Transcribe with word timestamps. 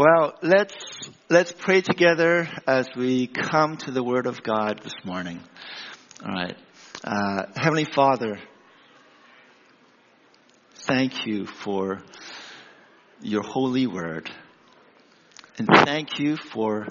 Well, 0.00 0.32
let's, 0.40 0.74
let's 1.28 1.52
pray 1.52 1.82
together 1.82 2.48
as 2.66 2.88
we 2.96 3.26
come 3.26 3.76
to 3.84 3.90
the 3.90 4.02
Word 4.02 4.24
of 4.24 4.42
God 4.42 4.80
this 4.82 4.94
morning. 5.04 5.42
All 6.24 6.32
right. 6.32 6.56
Uh, 7.04 7.42
Heavenly 7.54 7.84
Father, 7.84 8.38
thank 10.86 11.26
you 11.26 11.44
for 11.44 12.02
your 13.20 13.42
holy 13.42 13.86
word. 13.86 14.30
And 15.58 15.68
thank 15.84 16.18
you 16.18 16.38
for 16.50 16.88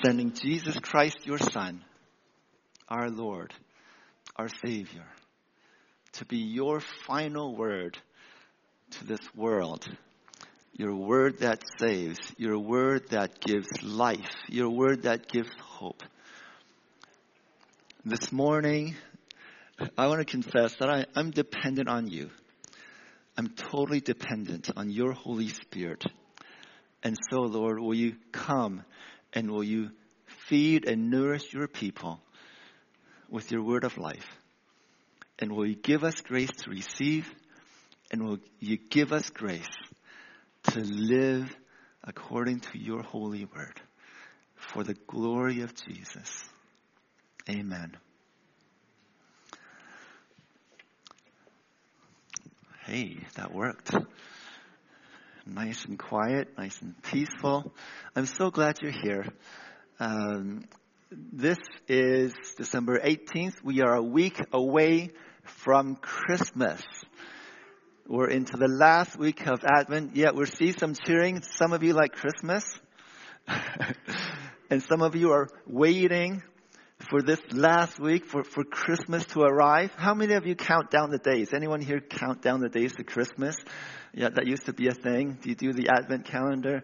sending 0.00 0.32
Jesus 0.32 0.78
Christ, 0.78 1.26
your 1.26 1.38
Son, 1.38 1.84
our 2.88 3.10
Lord, 3.10 3.52
our 4.36 4.48
Savior, 4.64 5.08
to 6.12 6.24
be 6.26 6.38
your 6.38 6.78
final 7.08 7.56
word 7.56 7.98
to 8.92 9.04
this 9.04 9.34
world. 9.34 9.88
Your 10.72 10.94
word 10.94 11.40
that 11.40 11.62
saves, 11.78 12.18
your 12.38 12.58
word 12.58 13.08
that 13.10 13.40
gives 13.40 13.68
life, 13.82 14.30
your 14.48 14.70
word 14.70 15.02
that 15.02 15.28
gives 15.28 15.50
hope. 15.60 16.02
This 18.04 18.32
morning, 18.32 18.94
I 19.98 20.06
want 20.06 20.20
to 20.20 20.24
confess 20.24 20.76
that 20.76 20.88
I, 20.88 21.06
I'm 21.14 21.32
dependent 21.32 21.88
on 21.88 22.08
you. 22.08 22.30
I'm 23.36 23.48
totally 23.48 24.00
dependent 24.00 24.70
on 24.76 24.90
your 24.90 25.12
Holy 25.12 25.48
Spirit. 25.48 26.04
And 27.02 27.16
so, 27.30 27.40
Lord, 27.40 27.78
will 27.78 27.94
you 27.94 28.16
come 28.32 28.82
and 29.32 29.50
will 29.50 29.64
you 29.64 29.90
feed 30.48 30.86
and 30.86 31.10
nourish 31.10 31.52
your 31.52 31.68
people 31.68 32.20
with 33.28 33.50
your 33.50 33.62
word 33.62 33.84
of 33.84 33.98
life? 33.98 34.26
And 35.38 35.52
will 35.52 35.66
you 35.66 35.76
give 35.76 36.04
us 36.04 36.20
grace 36.20 36.50
to 36.64 36.70
receive? 36.70 37.32
And 38.10 38.26
will 38.26 38.38
you 38.58 38.76
give 38.76 39.12
us 39.12 39.30
grace 39.30 39.68
to 40.64 40.80
live 40.80 41.54
according 42.04 42.60
to 42.60 42.78
your 42.78 43.02
holy 43.02 43.44
word 43.44 43.80
for 44.54 44.84
the 44.84 44.94
glory 45.06 45.62
of 45.62 45.74
Jesus? 45.74 46.44
Amen. 47.48 47.96
Hey, 52.84 53.18
that 53.36 53.52
worked. 53.52 53.94
Nice 55.46 55.84
and 55.84 55.98
quiet, 55.98 56.48
nice 56.58 56.80
and 56.82 57.00
peaceful. 57.02 57.72
I'm 58.14 58.26
so 58.26 58.50
glad 58.50 58.78
you're 58.82 58.92
here. 58.92 59.26
Um, 59.98 60.64
this 61.10 61.58
is 61.88 62.32
December 62.56 63.00
18th. 63.00 63.62
We 63.64 63.80
are 63.80 63.94
a 63.94 64.02
week 64.02 64.40
away 64.52 65.10
from 65.42 65.96
Christmas. 65.96 66.82
We're 68.10 68.30
into 68.30 68.56
the 68.56 68.66
last 68.66 69.16
week 69.16 69.46
of 69.46 69.62
Advent. 69.62 70.16
Yeah, 70.16 70.32
we 70.32 70.44
see 70.46 70.72
some 70.72 70.94
cheering. 70.94 71.42
Some 71.42 71.72
of 71.72 71.84
you 71.84 71.92
like 71.92 72.10
Christmas. 72.10 72.64
and 74.68 74.82
some 74.82 75.00
of 75.00 75.14
you 75.14 75.30
are 75.30 75.46
waiting 75.64 76.42
for 77.08 77.22
this 77.22 77.38
last 77.52 78.00
week 78.00 78.24
for, 78.24 78.42
for 78.42 78.64
Christmas 78.64 79.24
to 79.26 79.42
arrive. 79.42 79.92
How 79.94 80.14
many 80.14 80.34
of 80.34 80.44
you 80.44 80.56
count 80.56 80.90
down 80.90 81.12
the 81.12 81.18
days? 81.18 81.52
Anyone 81.54 81.80
here 81.80 82.00
count 82.00 82.42
down 82.42 82.58
the 82.60 82.68
days 82.68 82.96
to 82.96 83.04
Christmas? 83.04 83.54
Yeah, 84.12 84.30
that 84.30 84.44
used 84.44 84.66
to 84.66 84.72
be 84.72 84.88
a 84.88 84.94
thing. 84.94 85.38
Do 85.40 85.48
you 85.48 85.54
do 85.54 85.72
the 85.72 85.90
Advent 85.96 86.24
calendar? 86.24 86.82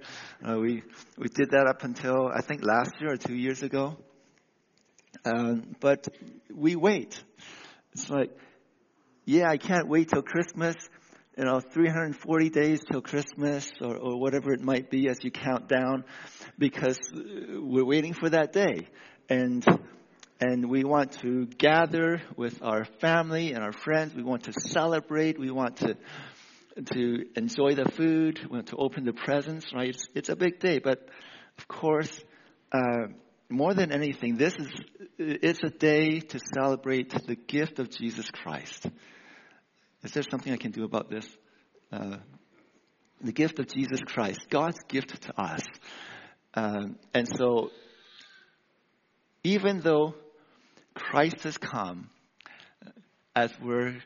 Uh, 0.49 0.61
we 0.61 0.85
we 1.19 1.27
did 1.27 1.51
that 1.51 1.67
up 1.67 1.83
until 1.83 2.29
I 2.29 2.41
think 2.41 2.63
last 2.63 2.93
year 3.01 3.15
or 3.15 3.17
two 3.17 3.35
years 3.35 3.65
ago. 3.65 3.97
Um, 5.25 5.75
but 5.81 6.07
we 6.55 6.77
wait. 6.77 7.21
It's 7.95 8.09
like, 8.09 8.31
yeah, 9.25 9.51
I 9.51 9.57
can't 9.57 9.89
wait 9.89 10.11
till 10.11 10.23
Christmas. 10.23 10.77
You 11.37 11.45
know, 11.45 11.61
340 11.61 12.49
days 12.49 12.81
till 12.91 13.03
Christmas 13.03 13.71
or, 13.83 13.95
or 13.95 14.19
whatever 14.19 14.55
it 14.55 14.63
might 14.63 14.89
be 14.89 15.07
as 15.11 15.23
you 15.23 15.31
count 15.31 15.69
down 15.69 16.05
because 16.59 16.99
we're 17.13 17.85
waiting 17.85 18.15
for 18.15 18.31
that 18.31 18.55
day. 18.55 18.89
And 19.29 19.63
and 20.41 20.71
we 20.71 20.85
want 20.85 21.13
to 21.21 21.45
gather 21.45 22.23
with 22.37 22.63
our 22.63 22.87
family 23.03 23.53
and 23.53 23.63
our 23.63 23.73
friends. 23.73 24.15
We 24.15 24.23
want 24.23 24.45
to 24.45 24.53
celebrate. 24.53 25.39
We 25.39 25.51
want 25.51 25.77
to 25.79 25.97
to 26.95 27.25
enjoy 27.37 27.75
the 27.75 27.91
food. 27.91 28.41
We 28.43 28.57
want 28.57 28.69
to 28.69 28.77
open 28.77 29.05
the 29.05 29.13
presents. 29.13 29.67
Right? 29.75 29.91
It's, 29.91 30.07
it's 30.15 30.29
a 30.31 30.37
big 30.37 30.59
day, 30.59 30.79
but 30.79 31.07
of 31.59 31.69
course, 31.69 32.19
uh, 32.73 33.09
more 33.51 33.75
than 33.75 33.93
anything, 33.93 34.37
this 34.37 34.55
is 34.55 34.69
it's 35.19 35.63
a 35.63 35.71
day 35.71 36.21
to 36.21 36.41
celebrate 36.55 37.11
the 37.27 37.37
gift 37.37 37.79
of 37.79 37.91
Jesus 37.91 38.31
Christ. 38.31 38.87
Is 40.07 40.13
there 40.13 40.23
something 40.23 40.53
I 40.53 40.57
can 40.57 40.71
do 40.71 40.85
about 40.85 41.11
this? 41.11 41.27
Uh, 41.91 42.19
the 43.21 43.33
gift 43.33 43.59
of 43.59 43.67
Jesus 43.67 43.99
Christ, 44.07 44.39
God's 44.49 44.79
gift 44.87 45.21
to 45.23 45.41
us. 45.41 45.65
Um, 46.55 46.97
and 47.13 47.27
so, 47.27 47.73
even 49.43 49.81
though 49.81 50.15
Christ 50.95 51.43
has 51.43 51.59
come 51.59 52.09
as 53.35 53.53
we're 53.61 53.97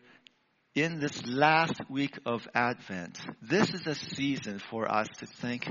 in 0.75 1.01
this 1.01 1.27
last 1.27 1.79
week 1.91 2.19
of 2.25 2.49
Advent. 2.55 3.21
This 3.43 3.75
is 3.75 3.87
a 3.87 3.95
season 3.95 4.59
for 4.71 4.91
us 4.91 5.07
to 5.19 5.27
think 5.27 5.69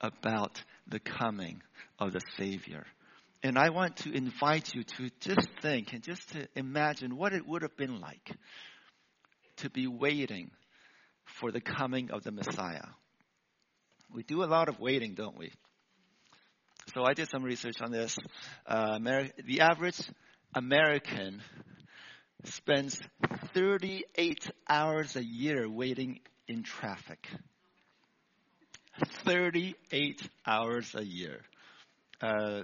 about 0.00 0.64
the 0.88 1.00
coming 1.00 1.60
of 1.98 2.14
the 2.14 2.22
Savior. 2.38 2.86
And 3.42 3.58
I 3.58 3.68
want 3.68 3.98
to 3.98 4.10
invite 4.10 4.72
you 4.74 4.84
to 4.84 5.10
just 5.20 5.48
think 5.60 5.92
and 5.92 6.02
just 6.02 6.32
to 6.32 6.48
imagine 6.56 7.18
what 7.18 7.34
it 7.34 7.46
would 7.46 7.60
have 7.60 7.76
been 7.76 8.00
like 8.00 8.30
to 9.60 9.70
be 9.70 9.86
waiting 9.86 10.50
for 11.24 11.50
the 11.50 11.60
coming 11.60 12.10
of 12.10 12.22
the 12.22 12.32
Messiah. 12.32 12.86
We 14.12 14.22
do 14.22 14.42
a 14.42 14.46
lot 14.46 14.68
of 14.68 14.80
waiting, 14.80 15.14
don't 15.14 15.38
we? 15.38 15.52
So 16.94 17.04
I 17.04 17.14
did 17.14 17.28
some 17.30 17.42
research 17.42 17.80
on 17.80 17.92
this. 17.92 18.16
Uh, 18.66 18.98
the 18.98 19.60
average 19.60 20.00
American 20.54 21.42
spends 22.44 23.00
38 23.54 24.50
hours 24.68 25.14
a 25.16 25.24
year 25.24 25.68
waiting 25.68 26.20
in 26.48 26.62
traffic. 26.62 27.28
38 29.24 30.28
hours 30.46 30.94
a 30.94 31.04
year. 31.04 31.42
Uh, 32.20 32.62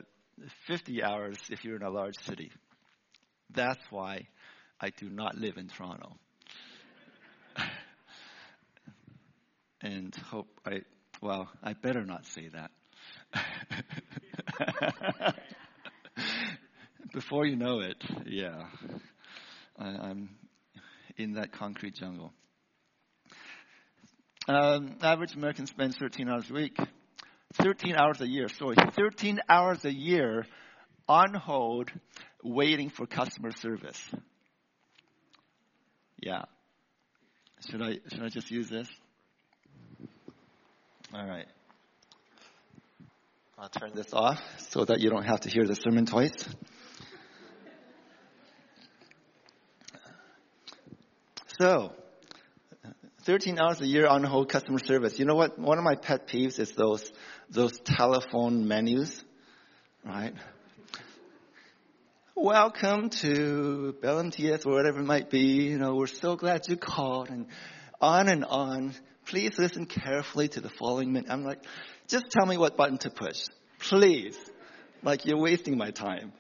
50 0.67 1.03
hours 1.03 1.39
if 1.51 1.65
you're 1.65 1.77
in 1.77 1.83
a 1.83 1.91
large 1.91 2.17
city. 2.25 2.51
That's 3.55 3.83
why 3.91 4.27
I 4.81 4.91
do 4.91 5.09
not 5.09 5.37
live 5.37 5.57
in 5.57 5.69
Toronto. 5.69 6.17
And 9.87 10.15
hope 10.17 10.49
I, 10.67 10.81
well, 11.23 11.49
I 11.63 11.75
better 11.75 12.05
not 12.05 12.27
say 12.27 12.49
that. 12.49 12.71
before 17.15 17.47
you 17.47 17.57
know 17.57 17.81
it, 17.81 17.97
yeah, 18.27 18.65
I, 19.79 20.11
am 20.11 20.31
in 21.17 21.35
that 21.35 21.53
concrete 21.53 21.95
jungle. 21.95 22.33
Um, 24.49 24.97
average 25.03 25.35
American 25.35 25.67
spends 25.67 25.97
13 25.97 26.29
hours 26.29 26.51
a 26.51 26.55
week, 26.55 26.77
13 27.55 27.95
hours 27.95 28.21
a 28.21 28.29
year. 28.29 28.49
Sorry, 28.49 28.77
13 28.93 29.41
hours 29.49 29.85
a 29.85 29.93
year 29.93 30.47
on 31.09 31.35
hold, 31.35 31.91
waiting 32.43 32.91
for 32.91 33.07
customer 33.07 33.53
service. 33.53 34.01
Yeah. 36.21 36.45
Should 37.71 37.83
I 37.83 37.99
should 38.11 38.23
I 38.23 38.29
just 38.29 38.51
use 38.51 38.69
this? 38.69 38.89
All 41.15 41.25
right. 41.25 41.47
I'll 43.57 43.69
turn 43.69 43.93
this 43.95 44.13
off 44.13 44.41
so 44.71 44.85
that 44.85 45.01
you 45.01 45.09
don't 45.09 45.25
have 45.25 45.41
to 45.41 45.49
hear 45.49 45.65
the 45.65 45.77
sermon 45.77 46.05
twice. 46.05 46.33
So, 51.61 51.93
13 53.23 53.59
hours 53.59 53.81
a 53.81 53.87
year 53.87 54.09
on 54.09 54.25
hold 54.25 54.49
customer 54.49 54.81
service. 54.81 55.19
You 55.19 55.27
know 55.27 55.37
what? 55.37 55.59
One 55.59 55.79
of 55.79 55.85
my 55.85 55.95
pet 55.95 56.27
peeves 56.27 56.59
is 56.59 56.73
those, 56.73 57.11
those 57.51 57.79
telephone 57.79 58.67
menus, 58.67 59.25
right? 60.05 60.35
Welcome 62.35 63.11
to 63.11 63.95
Bell 64.03 64.19
MTS 64.19 64.67
or 64.67 64.73
whatever 64.73 64.99
it 64.99 65.07
might 65.07 65.31
be. 65.31 65.69
You 65.71 65.79
know, 65.79 65.95
we're 65.95 66.09
so 66.09 66.35
glad 66.35 66.69
you 66.69 66.77
called 66.77 67.31
and 67.31 67.47
on 68.01 68.29
and 68.29 68.45
on. 68.45 68.93
Please 69.27 69.59
listen 69.59 69.87
carefully 69.87 70.49
to 70.49 70.61
the 70.61 70.69
following 70.69 71.13
minute. 71.13 71.31
I'm 71.31 71.45
like, 71.45 71.59
just 72.07 72.27
tell 72.31 72.47
me 72.47 72.57
what 72.57 72.77
button 72.77 72.99
to 72.99 73.11
push. 73.11 73.41
Please. 73.81 74.39
Like 75.03 75.27
you're 75.27 75.41
wasting 75.41 75.77
my 75.77 75.91
time. 75.91 76.33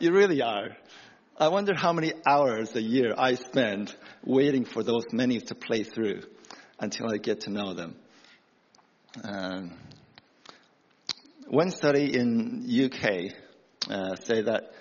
You 0.00 0.12
really 0.12 0.42
are. 0.42 0.76
I 1.38 1.48
wonder 1.48 1.74
how 1.74 1.92
many 1.92 2.12
hours 2.26 2.74
a 2.74 2.82
year 2.82 3.14
I 3.16 3.34
spend 3.34 3.94
waiting 4.24 4.64
for 4.64 4.82
those 4.82 5.04
menus 5.12 5.44
to 5.44 5.54
play 5.54 5.84
through 5.84 6.22
until 6.78 7.10
I 7.10 7.18
get 7.18 7.42
to 7.42 7.50
know 7.50 7.74
them. 7.74 7.96
Um, 9.22 9.72
one 11.46 11.70
study 11.70 12.14
in 12.14 12.66
UK 12.68 13.32
uh, 13.88 14.16
say 14.16 14.42
that 14.42 14.72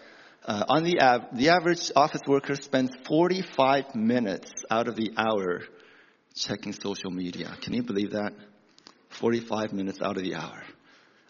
uh, 0.46 0.66
on 0.68 0.84
the 0.84 1.00
av- 1.02 1.36
the 1.38 1.50
average 1.50 1.92
office 1.96 2.22
worker 2.28 2.56
spends 2.56 2.92
45 3.08 3.96
minutes 3.96 4.52
out 4.70 4.88
of 4.88 4.96
the 4.96 5.14
hour 5.18 5.62
checking 6.40 6.74
social 6.74 7.12
media. 7.12 7.56
Can 7.62 7.74
you 7.74 7.84
believe 7.84 8.12
that? 8.12 8.34
45 9.10 9.74
minutes 9.74 10.00
out 10.02 10.18
of 10.18 10.24
the 10.24 10.36
hour. 10.36 10.64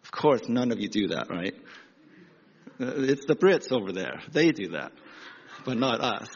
Of 0.03 0.11
course, 0.11 0.47
none 0.47 0.71
of 0.71 0.79
you 0.79 0.88
do 0.88 1.07
that, 1.07 1.29
right? 1.29 1.56
Uh, 2.79 2.94
it's 2.97 3.25
the 3.25 3.35
Brits 3.35 3.71
over 3.71 3.91
there. 3.91 4.21
They 4.31 4.51
do 4.51 4.69
that, 4.69 4.91
but 5.65 5.77
not 5.77 6.01
us. 6.01 6.29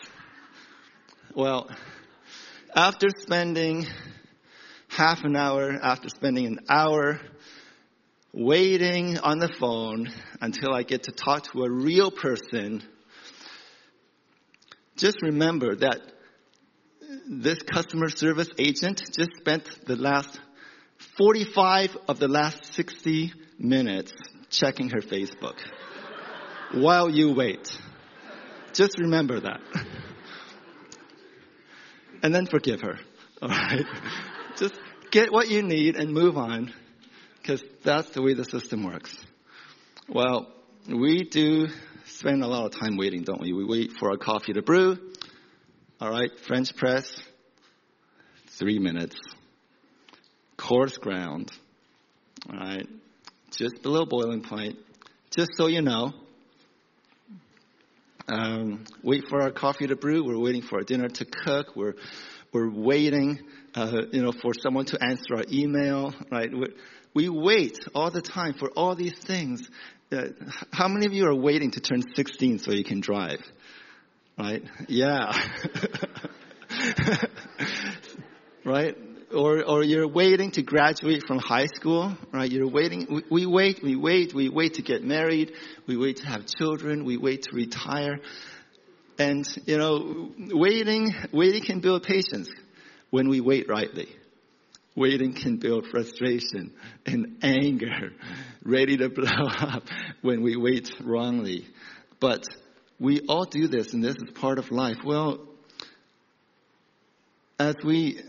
Well, 1.36 1.70
after 2.76 3.08
spending 3.20 3.86
half 4.88 5.24
an 5.24 5.36
hour, 5.36 5.72
after 5.82 6.10
spending 6.10 6.48
an 6.48 6.60
hour 6.70 7.20
waiting 8.34 9.20
on 9.20 9.38
the 9.38 9.54
phone 9.60 10.12
until 10.42 10.74
I 10.74 10.84
get 10.84 11.04
to 11.04 11.12
talk 11.12 11.52
to 11.52 11.64
a 11.64 11.72
real 11.72 12.10
person, 12.10 12.84
just 14.98 15.18
remember 15.22 15.76
that 15.76 16.13
this 17.30 17.62
customer 17.64 18.10
service 18.10 18.50
agent 18.58 19.02
just 19.16 19.32
spent 19.38 19.68
the 19.86 19.96
last 19.96 20.40
45 21.18 21.98
of 22.08 22.20
the 22.20 22.28
last 22.28 22.74
60 22.74 23.34
minutes 23.58 24.14
checking 24.50 24.90
her 24.90 25.02
Facebook 25.02 25.58
while 26.74 27.10
you 27.10 27.34
wait. 27.34 27.78
Just 28.74 29.00
remember 29.00 29.40
that. 29.40 29.62
And 32.24 32.34
then 32.34 32.46
forgive 32.46 32.80
her. 32.80 32.98
All 33.42 33.50
right? 33.50 33.86
Just 34.56 34.80
get 35.12 35.32
what 35.32 35.50
you 35.50 35.62
need 35.62 35.98
and 35.98 36.14
move 36.14 36.38
on 36.38 36.74
because 37.42 37.62
that's 37.84 38.10
the 38.12 38.22
way 38.22 38.34
the 38.34 38.46
system 38.46 38.86
works. 38.86 39.14
Well, 40.08 40.48
we 40.88 41.24
do 41.26 41.68
spend 42.06 42.42
a 42.44 42.48
lot 42.48 42.66
of 42.66 42.80
time 42.80 42.96
waiting, 42.96 43.24
don't 43.24 43.42
we? 43.42 43.52
We 43.52 43.66
wait 43.66 43.92
for 44.00 44.10
our 44.10 44.18
coffee 44.18 44.54
to 44.54 44.62
brew. 44.62 44.98
All 46.02 46.10
right, 46.10 46.32
French 46.48 46.76
press, 46.76 47.22
three 48.58 48.80
minutes. 48.80 49.16
Coarse 50.58 50.98
ground. 50.98 51.52
All 52.50 52.58
right, 52.58 52.88
just 53.52 53.84
below 53.84 54.06
boiling 54.06 54.42
point. 54.42 54.78
Just 55.30 55.52
so 55.56 55.68
you 55.68 55.82
know, 55.82 56.12
um, 58.28 58.86
wait 59.04 59.26
for 59.30 59.42
our 59.42 59.52
coffee 59.52 59.86
to 59.86 59.96
brew. 59.96 60.26
We're 60.26 60.40
waiting 60.40 60.64
for 60.64 60.78
our 60.78 60.84
dinner 60.84 61.10
to 61.10 61.26
cook. 61.26 61.76
We're 61.76 61.94
we're 62.52 62.72
waiting, 62.72 63.40
uh, 63.76 64.02
you 64.12 64.24
know, 64.24 64.32
for 64.32 64.54
someone 64.54 64.86
to 64.86 64.98
answer 65.02 65.36
our 65.36 65.46
email. 65.52 66.14
Right? 66.32 66.52
we 66.52 66.68
we 67.14 67.30
wait 67.30 67.78
all 67.94 68.10
the 68.10 68.22
time 68.22 68.56
for 68.56 68.70
all 68.72 68.96
these 68.96 69.18
things. 69.20 69.70
Uh, 70.12 70.30
how 70.72 70.88
many 70.88 71.06
of 71.06 71.14
you 71.14 71.28
are 71.28 71.36
waiting 71.36 71.72
to 71.72 71.80
turn 71.80 72.02
16 72.16 72.60
so 72.60 72.72
you 72.72 72.84
can 72.84 73.00
drive? 73.00 73.42
Right? 74.38 74.64
Yeah. 74.88 75.34
right? 78.66 78.96
or, 79.34 79.64
or 79.64 79.84
you're 79.84 80.08
waiting 80.08 80.52
to 80.52 80.62
graduate 80.62 81.24
from 81.28 81.40
high 81.40 81.66
school, 81.66 82.16
right? 82.32 82.50
You're 82.50 82.70
waiting, 82.70 83.08
we, 83.10 83.24
we, 83.30 83.46
wait, 83.46 83.84
we 83.84 83.96
wait, 83.96 84.34
we 84.34 84.50
wait 84.50 84.76
to 84.76 84.82
get 84.82 85.04
married, 85.04 85.54
we 85.88 85.98
wait 85.98 86.18
to 86.18 86.26
have 86.26 86.46
children, 86.46 87.04
we 87.04 87.18
wait 87.18 87.44
to 87.44 87.56
retire. 87.56 88.20
And, 89.18 89.46
you 89.66 89.78
know, 89.78 90.32
waiting, 90.38 91.14
waiting 91.32 91.64
can 91.64 91.80
build 91.80 92.04
patience 92.04 92.50
when 93.10 93.30
we 93.30 93.42
wait 93.42 93.68
rightly. 93.68 94.10
Waiting 94.96 95.34
can 95.34 95.58
build 95.58 95.88
frustration 95.88 96.72
and 97.06 97.38
anger, 97.42 98.12
ready 98.64 98.98
to 98.98 99.10
blow 99.10 99.28
up 99.60 99.84
when 100.22 100.44
we 100.44 100.56
wait 100.56 100.92
wrongly. 101.04 101.66
But 102.20 102.44
we 103.04 103.20
all 103.28 103.44
do 103.44 103.68
this, 103.68 103.94
and 103.94 104.02
this 104.02 104.16
is 104.16 104.32
part 104.34 104.58
of 104.58 104.72
life. 104.72 104.96
Well, 105.04 105.46
as 107.60 107.76
we 107.84 108.22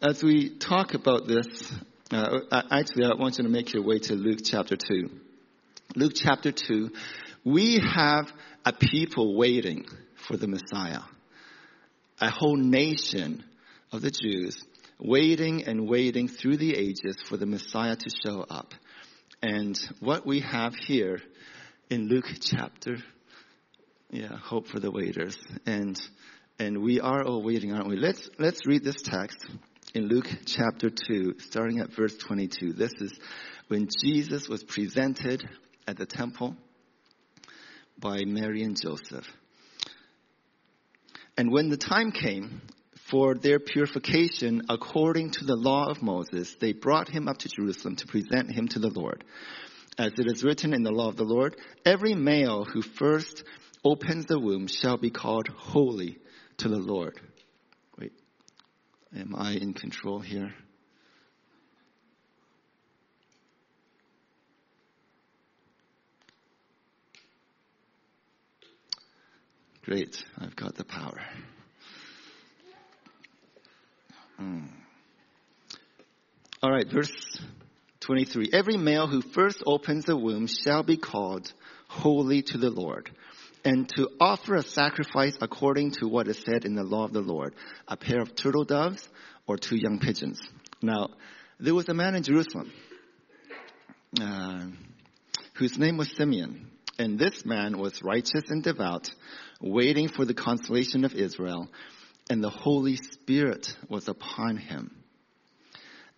as 0.00 0.22
we 0.22 0.56
talk 0.56 0.94
about 0.94 1.26
this, 1.26 1.70
uh, 2.10 2.62
actually, 2.70 3.04
I 3.04 3.14
want 3.14 3.36
you 3.36 3.44
to 3.44 3.50
make 3.50 3.74
your 3.74 3.82
way 3.82 3.98
to 3.98 4.14
Luke 4.14 4.38
chapter 4.42 4.74
2. 4.74 5.10
Luke 5.96 6.12
chapter 6.14 6.50
2, 6.50 6.90
we 7.44 7.78
have 7.94 8.32
a 8.64 8.72
people 8.72 9.36
waiting 9.36 9.84
for 10.26 10.38
the 10.38 10.48
Messiah. 10.48 11.02
A 12.18 12.30
whole 12.30 12.56
nation 12.56 13.44
of 13.92 14.00
the 14.00 14.10
Jews 14.10 14.64
waiting 14.98 15.64
and 15.64 15.86
waiting 15.86 16.28
through 16.28 16.56
the 16.56 16.74
ages 16.74 17.16
for 17.28 17.36
the 17.36 17.46
Messiah 17.46 17.96
to 17.96 18.10
show 18.24 18.46
up. 18.48 18.72
And 19.42 19.78
what 20.00 20.26
we 20.26 20.40
have 20.40 20.74
here 20.74 21.20
in 21.90 22.08
Luke 22.08 22.30
chapter, 22.40 22.96
yeah, 24.10 24.36
hope 24.36 24.68
for 24.68 24.80
the 24.80 24.90
waiters. 24.90 25.36
And, 25.66 26.00
and 26.58 26.82
we 26.82 27.00
are 27.00 27.24
all 27.24 27.42
waiting, 27.42 27.72
aren't 27.72 27.88
we? 27.88 27.96
Let's, 27.96 28.28
let's 28.38 28.66
read 28.66 28.84
this 28.84 29.02
text 29.02 29.44
in 29.94 30.08
Luke 30.08 30.28
chapter 30.44 30.90
2, 30.90 31.36
starting 31.38 31.80
at 31.80 31.92
verse 31.92 32.16
22. 32.16 32.72
This 32.72 32.92
is 33.00 33.18
when 33.68 33.88
Jesus 34.04 34.48
was 34.48 34.62
presented 34.62 35.48
at 35.86 35.96
the 35.96 36.06
temple 36.06 36.56
by 37.98 38.24
Mary 38.24 38.62
and 38.62 38.76
Joseph. 38.80 39.26
And 41.36 41.52
when 41.52 41.68
the 41.68 41.76
time 41.76 42.12
came 42.12 42.62
for 43.10 43.34
their 43.34 43.58
purification 43.58 44.62
according 44.68 45.30
to 45.32 45.44
the 45.44 45.56
law 45.56 45.86
of 45.88 46.02
Moses, 46.02 46.54
they 46.60 46.72
brought 46.72 47.08
him 47.08 47.28
up 47.28 47.38
to 47.38 47.48
Jerusalem 47.48 47.96
to 47.96 48.06
present 48.06 48.50
him 48.50 48.68
to 48.68 48.78
the 48.78 48.90
Lord. 48.90 49.24
As 49.98 50.12
it 50.18 50.26
is 50.26 50.44
written 50.44 50.74
in 50.74 50.82
the 50.82 50.90
law 50.90 51.08
of 51.08 51.16
the 51.16 51.24
Lord, 51.24 51.56
every 51.84 52.14
male 52.14 52.64
who 52.64 52.82
first 52.82 53.44
opens 53.84 54.26
the 54.26 54.38
womb 54.38 54.66
shall 54.66 54.96
be 54.96 55.10
called 55.10 55.48
holy 55.48 56.18
to 56.58 56.68
the 56.68 56.78
Lord. 56.78 57.20
Wait, 57.98 58.12
am 59.16 59.34
I 59.36 59.52
in 59.52 59.74
control 59.74 60.20
here? 60.20 60.54
Great, 69.84 70.24
I've 70.36 70.56
got 70.56 70.74
the 70.74 70.84
power. 70.84 71.20
Mm. 74.40 74.66
All 76.60 76.72
right, 76.72 76.90
verse 76.90 77.12
23. 78.00 78.50
Every 78.52 78.76
male 78.76 79.06
who 79.06 79.22
first 79.22 79.62
opens 79.64 80.04
the 80.04 80.16
womb 80.16 80.48
shall 80.48 80.82
be 80.82 80.96
called 80.96 81.52
holy 81.86 82.42
to 82.42 82.58
the 82.58 82.70
Lord 82.70 83.10
and 83.66 83.88
to 83.88 84.08
offer 84.20 84.54
a 84.54 84.62
sacrifice 84.62 85.36
according 85.40 85.90
to 85.90 86.06
what 86.06 86.28
is 86.28 86.40
said 86.46 86.64
in 86.64 86.76
the 86.76 86.84
law 86.84 87.04
of 87.04 87.12
the 87.12 87.20
Lord, 87.20 87.52
a 87.88 87.96
pair 87.96 88.20
of 88.20 88.36
turtle 88.36 88.64
doves 88.64 89.06
or 89.48 89.58
two 89.58 89.74
young 89.74 89.98
pigeons. 89.98 90.40
Now, 90.80 91.08
there 91.58 91.74
was 91.74 91.88
a 91.88 91.94
man 91.94 92.14
in 92.14 92.22
Jerusalem 92.22 92.72
uh, 94.20 94.66
whose 95.54 95.76
name 95.78 95.96
was 95.96 96.08
Simeon, 96.16 96.70
and 96.96 97.18
this 97.18 97.44
man 97.44 97.76
was 97.76 98.04
righteous 98.04 98.44
and 98.46 98.62
devout, 98.62 99.10
waiting 99.60 100.08
for 100.10 100.24
the 100.24 100.34
consolation 100.34 101.04
of 101.04 101.14
Israel, 101.14 101.66
and 102.30 102.44
the 102.44 102.50
Holy 102.50 102.94
Spirit 102.94 103.66
was 103.88 104.06
upon 104.06 104.58
him. 104.58 104.94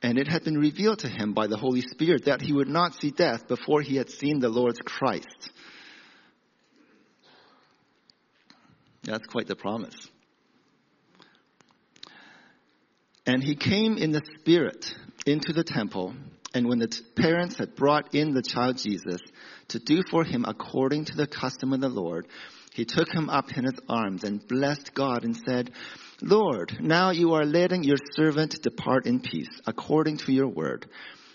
And 0.02 0.18
it 0.18 0.28
had 0.28 0.44
been 0.44 0.58
revealed 0.58 0.98
to 0.98 1.08
him 1.08 1.32
by 1.32 1.46
the 1.46 1.56
Holy 1.56 1.80
Spirit 1.80 2.26
that 2.26 2.42
he 2.42 2.52
would 2.52 2.68
not 2.68 3.00
see 3.00 3.10
death 3.10 3.48
before 3.48 3.80
he 3.80 3.96
had 3.96 4.10
seen 4.10 4.38
the 4.38 4.50
Lord's 4.50 4.80
Christ. 4.84 5.50
That's 9.08 9.26
quite 9.26 9.46
the 9.46 9.56
promise. 9.56 9.96
And 13.26 13.42
he 13.42 13.56
came 13.56 13.96
in 13.96 14.12
the 14.12 14.22
Spirit 14.38 14.94
into 15.26 15.52
the 15.52 15.64
temple. 15.64 16.14
And 16.54 16.66
when 16.66 16.78
the 16.78 17.00
parents 17.16 17.58
had 17.58 17.76
brought 17.76 18.14
in 18.14 18.32
the 18.32 18.42
child 18.42 18.78
Jesus 18.78 19.20
to 19.68 19.78
do 19.78 20.02
for 20.10 20.24
him 20.24 20.44
according 20.46 21.06
to 21.06 21.16
the 21.16 21.26
custom 21.26 21.72
of 21.72 21.80
the 21.80 21.88
Lord, 21.88 22.26
he 22.72 22.84
took 22.84 23.08
him 23.12 23.28
up 23.28 23.56
in 23.56 23.64
his 23.64 23.78
arms 23.88 24.24
and 24.24 24.46
blessed 24.46 24.94
God 24.94 25.24
and 25.24 25.36
said, 25.36 25.72
Lord, 26.22 26.78
now 26.80 27.10
you 27.10 27.34
are 27.34 27.44
letting 27.44 27.84
your 27.84 27.98
servant 28.14 28.62
depart 28.62 29.06
in 29.06 29.20
peace 29.20 29.60
according 29.66 30.18
to 30.18 30.32
your 30.32 30.48
word. 30.48 30.86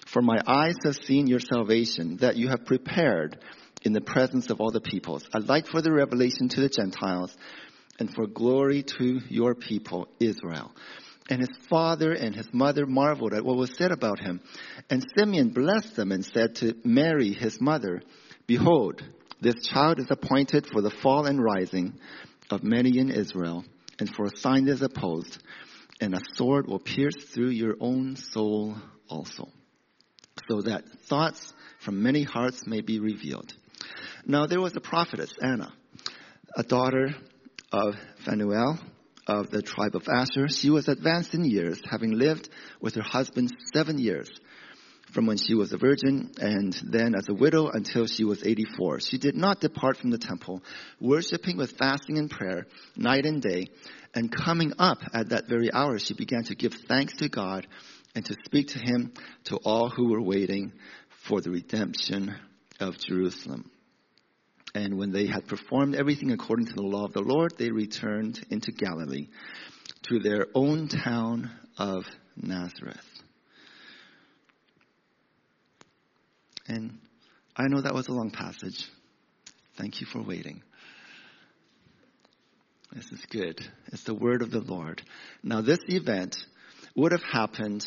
For 0.07 0.21
my 0.21 0.41
eyes 0.45 0.75
have 0.83 0.95
seen 0.95 1.27
your 1.27 1.39
salvation 1.39 2.17
that 2.17 2.37
you 2.37 2.49
have 2.49 2.65
prepared 2.65 3.37
in 3.83 3.93
the 3.93 4.01
presence 4.01 4.49
of 4.49 4.61
all 4.61 4.71
the 4.71 4.81
peoples, 4.81 5.27
a 5.33 5.39
light 5.39 5.67
for 5.67 5.81
the 5.81 5.91
revelation 5.91 6.49
to 6.49 6.61
the 6.61 6.69
Gentiles 6.69 7.35
and 7.99 8.13
for 8.13 8.27
glory 8.27 8.83
to 8.83 9.21
your 9.29 9.55
people, 9.55 10.07
Israel. 10.19 10.71
And 11.29 11.39
his 11.39 11.57
father 11.69 12.11
and 12.11 12.35
his 12.35 12.47
mother 12.51 12.85
marveled 12.85 13.33
at 13.33 13.45
what 13.45 13.55
was 13.55 13.75
said 13.77 13.91
about 13.91 14.19
him. 14.19 14.41
And 14.89 15.05
Simeon 15.17 15.49
blessed 15.49 15.95
them 15.95 16.11
and 16.11 16.25
said 16.25 16.55
to 16.55 16.75
Mary, 16.83 17.31
his 17.31 17.61
mother, 17.61 18.01
Behold, 18.45 19.01
this 19.39 19.65
child 19.65 19.99
is 19.99 20.09
appointed 20.09 20.67
for 20.67 20.81
the 20.81 20.89
fall 20.89 21.25
and 21.25 21.41
rising 21.41 21.99
of 22.49 22.63
many 22.63 22.97
in 22.97 23.09
Israel, 23.09 23.63
and 23.99 24.13
for 24.13 24.25
a 24.25 24.37
sign 24.37 24.67
is 24.67 24.81
opposed, 24.81 25.41
and 26.01 26.13
a 26.13 26.21
sword 26.35 26.67
will 26.67 26.79
pierce 26.79 27.25
through 27.33 27.49
your 27.49 27.75
own 27.79 28.15
soul 28.15 28.75
also, 29.09 29.49
so 30.49 30.61
that 30.61 30.83
thoughts 31.07 31.53
from 31.79 32.03
many 32.03 32.23
hearts 32.23 32.65
may 32.65 32.81
be 32.81 32.99
revealed. 32.99 33.53
Now 34.25 34.45
there 34.45 34.61
was 34.61 34.75
a 34.75 34.81
prophetess, 34.81 35.33
Anna, 35.41 35.73
a 36.55 36.63
daughter 36.63 37.15
of 37.73 37.95
Phanuel 38.23 38.79
of 39.27 39.49
the 39.49 39.61
tribe 39.61 39.95
of 39.95 40.07
Asher. 40.07 40.47
She 40.47 40.69
was 40.69 40.87
advanced 40.87 41.33
in 41.33 41.43
years, 41.43 41.81
having 41.89 42.11
lived 42.11 42.49
with 42.79 42.95
her 42.95 43.01
husband 43.01 43.51
seven 43.73 43.97
years, 43.97 44.29
from 45.11 45.25
when 45.25 45.37
she 45.37 45.55
was 45.55 45.73
a 45.73 45.77
virgin 45.77 46.31
and 46.39 46.73
then 46.83 47.15
as 47.15 47.27
a 47.29 47.33
widow 47.33 47.69
until 47.69 48.05
she 48.05 48.23
was 48.23 48.45
84. 48.45 48.99
She 48.99 49.17
did 49.17 49.35
not 49.35 49.59
depart 49.59 49.97
from 49.97 50.11
the 50.11 50.17
temple, 50.17 50.61
worshiping 50.99 51.57
with 51.57 51.77
fasting 51.77 52.17
and 52.17 52.29
prayer 52.29 52.67
night 52.95 53.25
and 53.25 53.41
day. 53.41 53.67
And 54.13 54.31
coming 54.31 54.73
up 54.77 54.99
at 55.13 55.29
that 55.29 55.47
very 55.47 55.73
hour, 55.73 55.97
she 55.97 56.13
began 56.13 56.43
to 56.43 56.55
give 56.55 56.73
thanks 56.87 57.15
to 57.17 57.29
God 57.29 57.65
and 58.15 58.23
to 58.25 58.35
speak 58.45 58.69
to 58.69 58.79
him 58.79 59.13
to 59.45 59.57
all 59.57 59.89
who 59.89 60.11
were 60.11 60.21
waiting 60.21 60.73
for 61.27 61.41
the 61.41 61.49
redemption 61.49 62.35
of 62.79 62.97
Jerusalem. 62.99 63.71
And 64.75 64.97
when 64.97 65.11
they 65.11 65.27
had 65.27 65.47
performed 65.47 65.95
everything 65.95 66.31
according 66.31 66.65
to 66.67 66.73
the 66.73 66.81
law 66.81 67.05
of 67.05 67.13
the 67.13 67.21
Lord, 67.21 67.53
they 67.57 67.69
returned 67.69 68.43
into 68.49 68.71
Galilee 68.71 69.27
to 70.03 70.19
their 70.19 70.47
own 70.55 70.87
town 70.87 71.51
of 71.77 72.05
Nazareth. 72.35 72.97
And 76.67 76.97
I 77.55 77.67
know 77.67 77.81
that 77.81 77.93
was 77.93 78.07
a 78.07 78.13
long 78.13 78.31
passage. 78.31 78.87
Thank 79.77 80.01
you 80.01 80.07
for 80.07 80.23
waiting. 80.23 80.63
This 82.93 83.11
is 83.11 83.25
good. 83.29 83.59
It's 83.91 84.03
the 84.03 84.13
word 84.13 84.41
of 84.41 84.51
the 84.51 84.59
Lord. 84.61 85.01
Now, 85.43 85.61
this 85.61 85.79
event 85.87 86.35
would 86.95 87.11
have 87.11 87.23
happened 87.23 87.85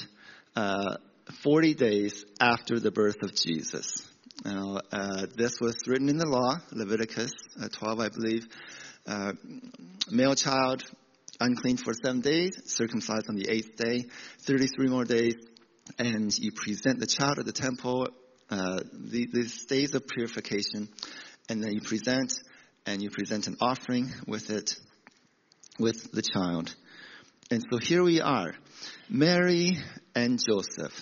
uh, 0.54 0.96
40 1.42 1.74
days 1.74 2.24
after 2.40 2.80
the 2.80 2.90
birth 2.90 3.22
of 3.22 3.34
Jesus. 3.34 4.06
Now, 4.44 4.80
uh, 4.92 5.26
this 5.34 5.60
was 5.60 5.76
written 5.86 6.08
in 6.08 6.18
the 6.18 6.28
law, 6.28 6.60
Leviticus 6.70 7.32
uh, 7.60 7.68
12, 7.68 8.00
I 8.00 8.08
believe. 8.08 8.46
Uh, 9.06 9.32
male 10.10 10.34
child, 10.34 10.84
unclean 11.40 11.76
for 11.76 11.92
seven 12.04 12.20
days, 12.20 12.52
circumcised 12.66 13.28
on 13.28 13.36
the 13.36 13.48
eighth 13.48 13.76
day, 13.76 14.04
33 14.40 14.88
more 14.88 15.04
days, 15.04 15.36
and 15.98 16.36
you 16.38 16.52
present 16.52 17.00
the 17.00 17.06
child 17.06 17.38
at 17.38 17.46
the 17.46 17.52
temple, 17.52 18.08
uh, 18.50 18.80
the, 18.92 19.26
these 19.32 19.64
days 19.66 19.94
of 19.94 20.06
purification, 20.06 20.88
and 21.48 21.62
then 21.62 21.72
you 21.72 21.80
present, 21.80 22.34
and 22.84 23.02
you 23.02 23.10
present 23.10 23.46
an 23.46 23.56
offering 23.60 24.12
with 24.26 24.50
it, 24.50 24.76
with 25.78 26.12
the 26.12 26.22
child. 26.22 26.74
And 27.50 27.62
so 27.70 27.78
here 27.78 28.02
we 28.02 28.20
are, 28.20 28.54
Mary 29.08 29.78
and 30.14 30.38
Joseph 30.44 30.94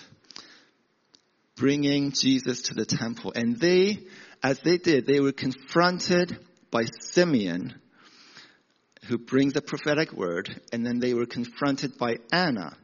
bringing 1.55 2.11
Jesus 2.11 2.63
to 2.63 2.73
the 2.73 2.85
temple. 2.85 3.31
And 3.35 3.59
they, 3.59 3.99
as 4.43 4.59
they 4.59 4.77
did, 4.77 5.05
they 5.05 5.19
were 5.19 5.31
confronted 5.31 6.37
by 6.71 6.83
Simeon, 6.99 7.73
who 9.07 9.17
brings 9.17 9.55
a 9.55 9.61
prophetic 9.61 10.11
word, 10.11 10.61
and 10.73 10.85
then 10.85 10.99
they 10.99 11.13
were 11.13 11.25
confronted 11.25 11.97
by 11.97 12.17
Anna, 12.31 12.75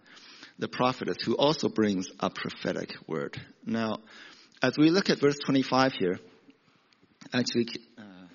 the 0.59 0.67
prophetess, 0.67 1.17
who 1.25 1.35
also 1.35 1.67
brings 1.67 2.09
a 2.19 2.29
prophetic 2.29 2.93
word. 3.07 3.41
Now, 3.65 3.97
as 4.61 4.77
we 4.77 4.89
look 4.89 5.09
at 5.09 5.19
verse 5.19 5.37
25 5.43 5.93
here, 5.93 6.19
actually, 7.33 7.67
uh, 7.97 8.27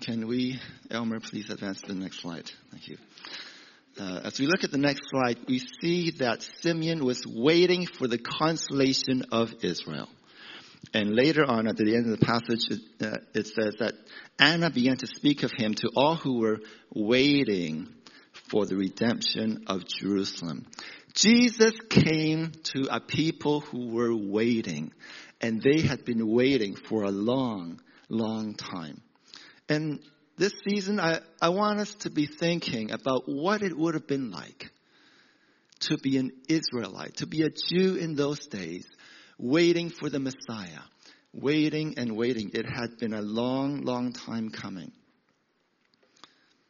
can 0.00 0.26
we, 0.26 0.60
Elmer, 0.90 1.20
please 1.20 1.48
advance 1.48 1.80
to 1.82 1.88
the 1.88 1.98
next 1.98 2.20
slide? 2.20 2.50
Thank 2.70 2.88
you. 2.88 2.98
Uh, 3.98 4.20
as 4.24 4.38
we 4.38 4.46
look 4.46 4.62
at 4.62 4.70
the 4.70 4.78
next 4.78 5.08
slide, 5.08 5.38
we 5.48 5.58
see 5.58 6.10
that 6.18 6.42
Simeon 6.60 7.02
was 7.02 7.24
waiting 7.26 7.86
for 7.86 8.06
the 8.06 8.18
consolation 8.18 9.24
of 9.32 9.54
Israel. 9.62 10.08
And 10.92 11.14
later 11.14 11.44
on, 11.44 11.66
at 11.66 11.76
the 11.76 11.96
end 11.96 12.12
of 12.12 12.18
the 12.18 12.26
passage, 12.26 12.60
it, 12.68 12.80
uh, 13.00 13.18
it 13.34 13.46
says 13.46 13.76
that 13.78 13.94
Anna 14.38 14.70
began 14.70 14.98
to 14.98 15.06
speak 15.06 15.42
of 15.42 15.52
him 15.52 15.74
to 15.74 15.90
all 15.96 16.16
who 16.16 16.40
were 16.40 16.58
waiting 16.94 17.88
for 18.50 18.66
the 18.66 18.76
redemption 18.76 19.64
of 19.66 19.86
Jerusalem. 19.86 20.66
Jesus 21.14 21.72
came 21.88 22.52
to 22.74 22.88
a 22.90 23.00
people 23.00 23.60
who 23.60 23.88
were 23.88 24.14
waiting, 24.14 24.92
and 25.40 25.62
they 25.62 25.80
had 25.80 26.04
been 26.04 26.28
waiting 26.28 26.76
for 26.76 27.04
a 27.04 27.10
long, 27.10 27.80
long 28.10 28.54
time. 28.54 29.00
And 29.70 30.00
this 30.36 30.52
season, 30.68 31.00
I, 31.00 31.20
I 31.40 31.48
want 31.48 31.80
us 31.80 31.94
to 32.00 32.10
be 32.10 32.26
thinking 32.26 32.90
about 32.90 33.22
what 33.26 33.62
it 33.62 33.76
would 33.76 33.94
have 33.94 34.06
been 34.06 34.30
like 34.30 34.70
to 35.80 35.98
be 35.98 36.18
an 36.18 36.32
Israelite, 36.48 37.16
to 37.16 37.26
be 37.26 37.42
a 37.42 37.50
Jew 37.50 37.96
in 37.96 38.16
those 38.16 38.46
days, 38.46 38.86
waiting 39.38 39.90
for 39.90 40.10
the 40.10 40.18
Messiah, 40.18 40.80
waiting 41.32 41.94
and 41.98 42.16
waiting. 42.16 42.50
It 42.54 42.66
had 42.66 42.98
been 42.98 43.14
a 43.14 43.22
long, 43.22 43.82
long 43.82 44.12
time 44.12 44.50
coming. 44.50 44.92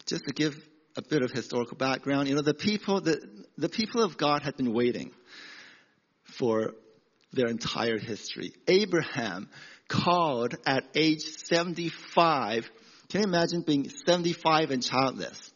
Just 0.06 0.24
to 0.26 0.32
give 0.32 0.54
a 0.96 1.02
bit 1.02 1.22
of 1.22 1.30
historical 1.30 1.76
background, 1.76 2.28
you 2.28 2.34
know, 2.34 2.42
the 2.42 2.54
people, 2.54 3.00
the, 3.00 3.20
the 3.58 3.68
people 3.68 4.02
of 4.02 4.16
God 4.16 4.42
had 4.42 4.56
been 4.56 4.72
waiting 4.72 5.10
for 6.24 6.72
their 7.32 7.48
entire 7.48 7.98
history. 7.98 8.52
Abraham 8.66 9.48
called 9.88 10.54
at 10.66 10.84
age 10.94 11.22
75 11.22 12.68
can 13.08 13.20
you 13.20 13.26
imagine 13.26 13.62
being 13.62 13.88
75 14.06 14.70
and 14.70 14.82
childless? 14.82 15.52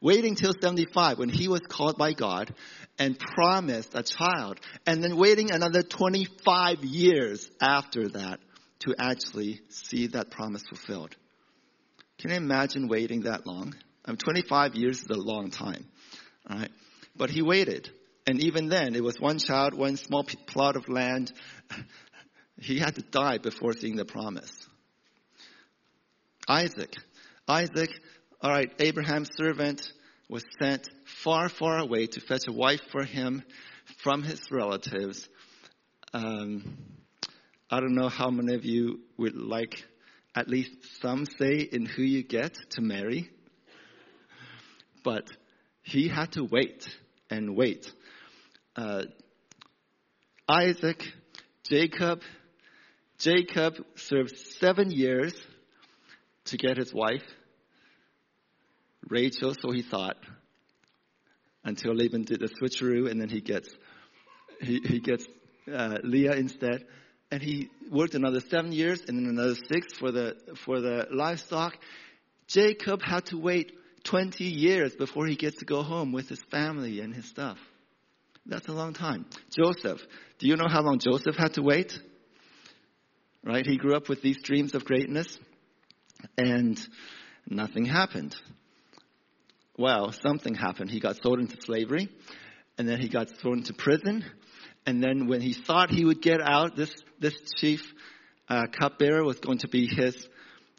Waiting 0.00 0.34
till 0.34 0.52
75 0.60 1.18
when 1.18 1.28
he 1.28 1.48
was 1.48 1.60
called 1.60 1.96
by 1.96 2.12
God 2.12 2.54
and 2.98 3.18
promised 3.18 3.94
a 3.94 4.02
child, 4.02 4.60
and 4.86 5.02
then 5.02 5.16
waiting 5.16 5.50
another 5.50 5.82
25 5.82 6.84
years 6.84 7.50
after 7.60 8.08
that 8.08 8.38
to 8.80 8.94
actually 8.98 9.60
see 9.70 10.08
that 10.08 10.30
promise 10.30 10.62
fulfilled. 10.68 11.16
Can 12.18 12.30
you 12.30 12.36
imagine 12.36 12.88
waiting 12.88 13.22
that 13.22 13.46
long? 13.46 13.74
I 14.04 14.10
mean, 14.10 14.18
25 14.18 14.74
years 14.74 14.98
is 15.02 15.08
a 15.10 15.14
long 15.14 15.50
time, 15.50 15.86
right? 16.48 16.70
But 17.16 17.30
he 17.30 17.42
waited. 17.42 17.90
And 18.26 18.42
even 18.42 18.68
then, 18.68 18.94
it 18.94 19.02
was 19.02 19.18
one 19.20 19.38
child, 19.38 19.74
one 19.74 19.96
small 19.96 20.24
plot 20.46 20.76
of 20.76 20.88
land. 20.88 21.32
He 22.56 22.78
had 22.78 22.94
to 22.94 23.02
die 23.02 23.38
before 23.38 23.72
seeing 23.72 23.96
the 23.96 24.04
promise. 24.04 24.52
Isaac. 26.48 26.94
Isaac, 27.48 27.90
all 28.40 28.50
right, 28.50 28.70
Abraham's 28.78 29.30
servant 29.34 29.92
was 30.28 30.44
sent 30.58 30.88
far, 31.22 31.48
far 31.48 31.78
away 31.78 32.06
to 32.06 32.20
fetch 32.20 32.46
a 32.48 32.52
wife 32.52 32.80
for 32.90 33.04
him 33.04 33.42
from 34.02 34.22
his 34.22 34.50
relatives. 34.50 35.28
Um, 36.12 36.76
I 37.70 37.80
don't 37.80 37.94
know 37.94 38.08
how 38.08 38.30
many 38.30 38.54
of 38.54 38.64
you 38.64 39.00
would 39.16 39.36
like 39.36 39.84
at 40.34 40.48
least 40.48 40.70
some 41.00 41.24
say 41.26 41.60
in 41.60 41.86
who 41.86 42.02
you 42.02 42.22
get 42.22 42.54
to 42.70 42.82
marry, 42.82 43.30
but 45.02 45.28
he 45.82 46.08
had 46.08 46.32
to 46.32 46.44
wait 46.44 46.86
and 47.30 47.56
wait. 47.56 47.90
Uh, 48.76 49.04
Isaac, 50.48 51.02
Jacob, 51.68 52.20
Jacob 53.18 53.76
served 53.96 54.36
seven 54.60 54.90
years 54.90 55.34
to 56.46 56.56
get 56.56 56.76
his 56.76 56.92
wife, 56.92 57.22
Rachel, 59.08 59.54
so 59.60 59.70
he 59.70 59.82
thought, 59.82 60.16
until 61.64 61.94
Laban 61.94 62.24
did 62.24 62.40
the 62.40 62.48
switcheroo, 62.48 63.10
and 63.10 63.20
then 63.20 63.28
he 63.28 63.40
gets 63.40 63.68
he, 64.60 64.80
he 64.84 65.00
gets 65.00 65.26
uh, 65.72 65.98
Leah 66.02 66.34
instead, 66.34 66.84
and 67.30 67.42
he 67.42 67.70
worked 67.90 68.14
another 68.14 68.40
seven 68.40 68.72
years, 68.72 69.02
and 69.06 69.18
then 69.18 69.26
another 69.26 69.54
six 69.68 69.92
for 69.98 70.12
the 70.12 70.36
for 70.64 70.80
the 70.80 71.06
livestock. 71.10 71.76
Jacob 72.46 73.00
had 73.02 73.24
to 73.26 73.38
wait 73.38 73.72
20 74.04 74.44
years 74.44 74.94
before 74.94 75.26
he 75.26 75.34
gets 75.34 75.56
to 75.58 75.64
go 75.64 75.82
home 75.82 76.12
with 76.12 76.28
his 76.28 76.40
family 76.50 77.00
and 77.00 77.14
his 77.14 77.24
stuff. 77.24 77.58
That's 78.46 78.68
a 78.68 78.72
long 78.72 78.92
time. 78.92 79.24
Joseph, 79.56 80.00
do 80.38 80.46
you 80.46 80.56
know 80.56 80.68
how 80.68 80.82
long 80.82 80.98
Joseph 80.98 81.36
had 81.36 81.54
to 81.54 81.62
wait? 81.62 81.98
Right? 83.42 83.64
He 83.66 83.78
grew 83.78 83.94
up 83.94 84.10
with 84.10 84.20
these 84.20 84.42
dreams 84.42 84.74
of 84.74 84.84
greatness 84.84 85.38
and 86.36 86.78
nothing 87.48 87.84
happened. 87.84 88.34
Well, 89.76 90.12
something 90.12 90.54
happened. 90.54 90.90
He 90.90 91.00
got 91.00 91.16
sold 91.22 91.40
into 91.40 91.56
slavery, 91.60 92.08
and 92.78 92.88
then 92.88 93.00
he 93.00 93.08
got 93.08 93.28
thrown 93.30 93.58
into 93.58 93.74
prison. 93.74 94.24
And 94.86 95.02
then 95.02 95.26
when 95.26 95.40
he 95.40 95.52
thought 95.52 95.90
he 95.90 96.04
would 96.04 96.22
get 96.22 96.40
out, 96.40 96.76
this, 96.76 96.92
this 97.18 97.34
chief 97.56 97.80
uh, 98.48 98.66
cupbearer 98.78 99.24
was 99.24 99.38
going 99.40 99.58
to 99.58 99.68
be 99.68 99.86
his, 99.86 100.28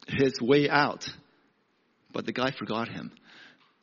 his 0.07 0.39
way 0.41 0.69
out. 0.69 1.07
But 2.13 2.25
the 2.25 2.31
guy 2.31 2.51
forgot 2.51 2.87
him. 2.87 3.11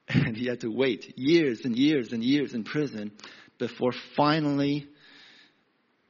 And 0.08 0.36
he 0.36 0.46
had 0.46 0.60
to 0.60 0.68
wait 0.68 1.14
years 1.16 1.60
and 1.64 1.76
years 1.76 2.12
and 2.12 2.24
years 2.24 2.54
in 2.54 2.64
prison 2.64 3.12
before 3.58 3.92
finally 4.16 4.88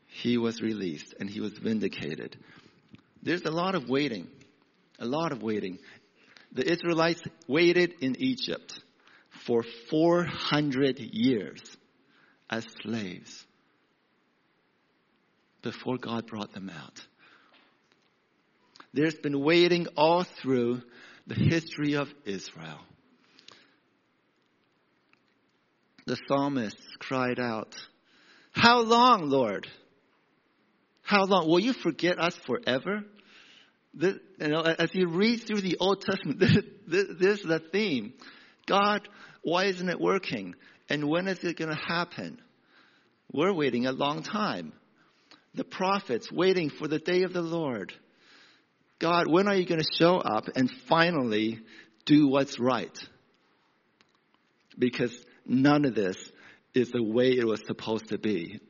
he 0.06 0.38
was 0.38 0.62
released 0.62 1.14
and 1.20 1.28
he 1.28 1.40
was 1.40 1.52
vindicated. 1.52 2.36
There's 3.22 3.44
a 3.44 3.50
lot 3.50 3.74
of 3.74 3.88
waiting 3.88 4.28
a 5.02 5.06
lot 5.06 5.32
of 5.32 5.42
waiting. 5.42 5.78
The 6.52 6.70
Israelites 6.70 7.20
waited 7.48 7.94
in 8.00 8.14
Egypt 8.20 8.80
for 9.46 9.64
400 9.90 11.00
years 11.00 11.60
as 12.48 12.64
slaves 12.82 13.44
before 15.62 15.98
God 15.98 16.26
brought 16.28 16.52
them 16.52 16.70
out. 16.70 17.04
There's 18.94 19.14
been 19.14 19.42
waiting 19.42 19.88
all 19.96 20.22
through 20.22 20.82
the 21.26 21.34
history 21.34 21.94
of 21.94 22.08
Israel. 22.24 22.78
The 26.06 26.18
psalmists 26.28 26.96
cried 26.98 27.40
out 27.40 27.74
How 28.52 28.82
long, 28.82 29.30
Lord? 29.30 29.66
How 31.02 31.24
long? 31.24 31.48
Will 31.48 31.60
you 31.60 31.72
forget 31.72 32.20
us 32.20 32.36
forever? 32.46 33.04
This, 33.94 34.16
you 34.38 34.48
know, 34.48 34.62
as 34.62 34.90
you 34.94 35.08
read 35.08 35.42
through 35.42 35.60
the 35.60 35.76
Old 35.78 36.00
Testament, 36.00 36.38
this, 36.40 36.58
this, 36.86 37.06
this 37.18 37.40
is 37.40 37.46
the 37.46 37.58
theme. 37.58 38.14
God, 38.66 39.08
why 39.42 39.64
isn't 39.64 39.88
it 39.88 40.00
working? 40.00 40.54
And 40.88 41.08
when 41.08 41.28
is 41.28 41.42
it 41.44 41.58
going 41.58 41.70
to 41.70 41.82
happen? 41.82 42.40
We're 43.32 43.52
waiting 43.52 43.86
a 43.86 43.92
long 43.92 44.22
time. 44.22 44.72
The 45.54 45.64
prophets 45.64 46.30
waiting 46.30 46.70
for 46.70 46.88
the 46.88 46.98
day 46.98 47.22
of 47.22 47.32
the 47.32 47.42
Lord. 47.42 47.92
God, 48.98 49.26
when 49.26 49.48
are 49.48 49.54
you 49.56 49.66
going 49.66 49.80
to 49.80 49.96
show 49.98 50.16
up 50.16 50.44
and 50.54 50.70
finally 50.88 51.60
do 52.06 52.28
what's 52.28 52.58
right? 52.58 52.96
Because 54.78 55.12
none 55.44 55.84
of 55.84 55.94
this 55.94 56.16
is 56.74 56.90
the 56.90 57.02
way 57.02 57.32
it 57.32 57.46
was 57.46 57.60
supposed 57.66 58.08
to 58.08 58.18
be. 58.18 58.60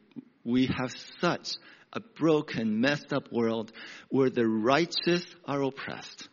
We 0.45 0.67
have 0.67 0.91
such 1.21 1.49
a 1.93 2.01
broken, 2.01 2.81
messed 2.81 3.13
up 3.13 3.33
world 3.33 3.73
where 4.09 4.31
the 4.31 4.47
righteous 4.47 5.25
are 5.45 5.63
oppressed, 5.63 6.29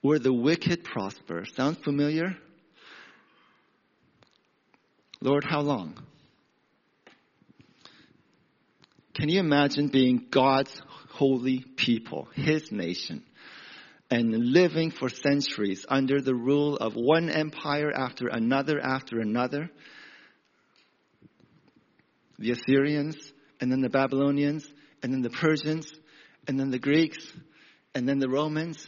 where 0.00 0.18
the 0.18 0.32
wicked 0.32 0.84
prosper. 0.84 1.44
Sound 1.56 1.78
familiar? 1.78 2.36
Lord, 5.20 5.44
how 5.44 5.60
long? 5.60 5.98
Can 9.14 9.28
you 9.28 9.40
imagine 9.40 9.88
being 9.88 10.26
God's 10.30 10.80
holy 11.10 11.64
people, 11.76 12.28
His 12.34 12.70
nation, 12.70 13.24
and 14.10 14.32
living 14.52 14.92
for 14.92 15.08
centuries 15.08 15.84
under 15.88 16.20
the 16.20 16.34
rule 16.34 16.76
of 16.76 16.94
one 16.94 17.28
empire 17.28 17.90
after 17.90 18.28
another 18.28 18.78
after 18.78 19.18
another? 19.18 19.70
The 22.38 22.52
Assyrians, 22.52 23.16
and 23.60 23.70
then 23.70 23.80
the 23.80 23.88
Babylonians, 23.88 24.66
and 25.02 25.12
then 25.12 25.22
the 25.22 25.30
Persians, 25.30 25.92
and 26.46 26.58
then 26.58 26.70
the 26.70 26.78
Greeks, 26.78 27.18
and 27.94 28.08
then 28.08 28.18
the 28.18 28.28
Romans, 28.28 28.86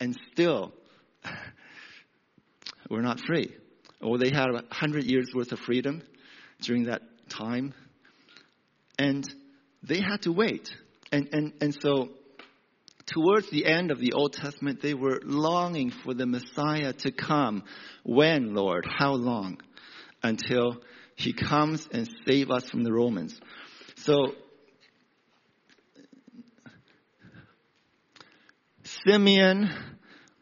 and 0.00 0.16
still 0.32 0.72
we're 2.90 3.02
not 3.02 3.20
free. 3.26 3.54
Well, 4.00 4.18
they 4.18 4.30
had 4.30 4.48
a 4.50 4.74
hundred 4.74 5.04
years 5.04 5.30
worth 5.34 5.52
of 5.52 5.60
freedom 5.60 6.02
during 6.60 6.84
that 6.84 7.02
time. 7.28 7.74
And 8.98 9.24
they 9.82 10.00
had 10.00 10.22
to 10.22 10.32
wait. 10.32 10.70
And, 11.10 11.28
and, 11.32 11.52
and 11.60 11.76
so, 11.80 12.10
towards 13.06 13.50
the 13.50 13.66
end 13.66 13.90
of 13.90 13.98
the 13.98 14.12
Old 14.12 14.34
Testament, 14.34 14.82
they 14.82 14.94
were 14.94 15.20
longing 15.24 15.90
for 15.90 16.14
the 16.14 16.26
Messiah 16.26 16.92
to 16.92 17.12
come. 17.12 17.64
When, 18.04 18.54
Lord? 18.54 18.86
How 18.86 19.12
long? 19.12 19.60
Until 20.22 20.82
he 21.16 21.32
comes 21.32 21.88
and 21.92 22.08
save 22.26 22.50
us 22.50 22.68
from 22.68 22.82
the 22.82 22.92
Romans. 22.92 23.38
So, 24.04 24.34
Simeon 28.82 29.70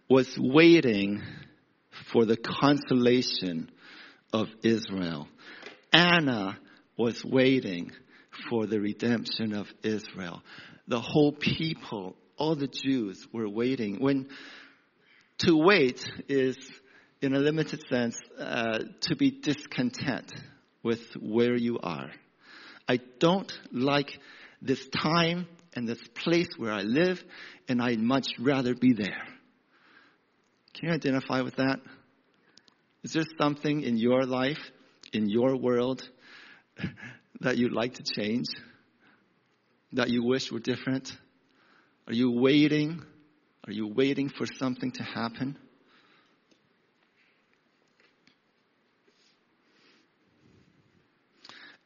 was 0.09 0.37
waiting 0.37 1.23
for 2.12 2.25
the 2.25 2.37
consolation 2.37 3.71
of 4.33 4.49
Israel. 4.64 5.28
Anna 5.92 6.59
was 6.99 7.25
waiting 7.25 7.92
for 8.50 8.66
the 8.66 8.81
redemption 8.81 9.54
of 9.54 9.69
Israel. 9.85 10.42
The 10.88 11.00
whole 11.00 11.31
people, 11.31 12.16
all 12.37 12.57
the 12.57 12.66
Jews 12.66 13.28
were 13.33 13.49
waiting. 13.49 14.00
When 14.00 14.28
to 15.38 15.57
wait 15.57 16.04
is, 16.26 16.57
in 17.21 17.33
a 17.33 17.38
limited 17.38 17.85
sense, 17.88 18.19
uh, 18.40 18.81
to 19.02 19.14
be 19.14 19.31
discontent 19.31 20.33
with 20.83 21.14
where 21.21 21.54
you 21.54 21.78
are. 21.81 22.11
I 22.88 22.98
don't 23.18 23.52
like 23.72 24.18
this 24.60 24.88
time 24.88 25.46
and 25.74 25.88
this 25.88 26.00
place 26.14 26.48
where 26.56 26.72
I 26.72 26.82
live, 26.82 27.22
and 27.68 27.80
I'd 27.80 28.00
much 28.00 28.26
rather 28.38 28.74
be 28.74 28.92
there. 28.92 29.22
Can 30.74 30.88
you 30.88 30.94
identify 30.94 31.40
with 31.40 31.57
that? 31.57 31.80
Is 33.02 33.12
there 33.12 33.24
something 33.38 33.83
in 33.83 33.96
your 33.96 34.24
life, 34.24 34.59
in 35.12 35.28
your 35.28 35.57
world, 35.57 36.02
that 37.40 37.57
you'd 37.57 37.72
like 37.72 37.94
to 37.94 38.02
change? 38.02 38.46
That 39.92 40.11
you 40.11 40.24
wish 40.24 40.52
were 40.52 40.61
different? 40.61 41.16
Are 42.07 42.14
you 42.14 42.30
waiting? 42.30 43.02
Are 43.66 43.72
you 43.72 43.88
waiting 43.88 44.28
for 44.28 44.46
something 44.59 44.92
to 44.92 45.02
happen? 45.02 45.57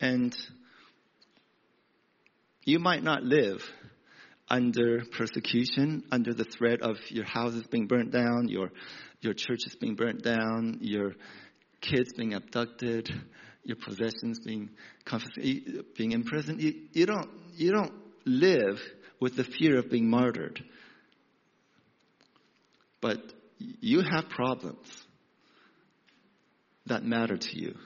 And 0.00 0.36
you 2.66 2.80
might 2.80 3.02
not 3.02 3.22
live 3.22 3.62
under 4.48 5.04
persecution, 5.16 6.02
under 6.10 6.34
the 6.34 6.44
threat 6.44 6.82
of 6.82 6.96
your 7.10 7.24
houses 7.24 7.64
being 7.70 7.86
burnt 7.86 8.10
down, 8.10 8.48
your 8.48 8.70
your 9.20 9.32
church 9.32 9.60
is 9.66 9.74
being 9.76 9.94
burnt 9.94 10.22
down, 10.22 10.78
your 10.82 11.14
kids 11.80 12.12
being 12.12 12.34
abducted, 12.34 13.08
your 13.64 13.76
possessions 13.76 14.40
being 14.44 14.70
confiscated, 15.04 15.84
being 15.96 16.12
imprisoned. 16.12 16.60
You, 16.60 16.74
you 16.92 17.06
don't 17.06 17.30
you 17.54 17.72
don't 17.72 17.94
live 18.24 18.80
with 19.20 19.36
the 19.36 19.44
fear 19.44 19.78
of 19.78 19.88
being 19.88 20.10
martyred. 20.10 20.62
But 23.00 23.20
you 23.58 24.02
have 24.02 24.28
problems 24.28 24.88
that 26.86 27.04
matter 27.04 27.36
to 27.36 27.58
you, 27.58 27.76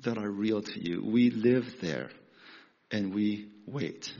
that 0.00 0.18
are 0.18 0.30
real 0.30 0.62
to 0.62 0.80
you. 0.80 1.04
We 1.04 1.30
live 1.30 1.64
there 1.80 2.10
and 2.92 3.14
we 3.14 3.51
wait. 3.66 4.12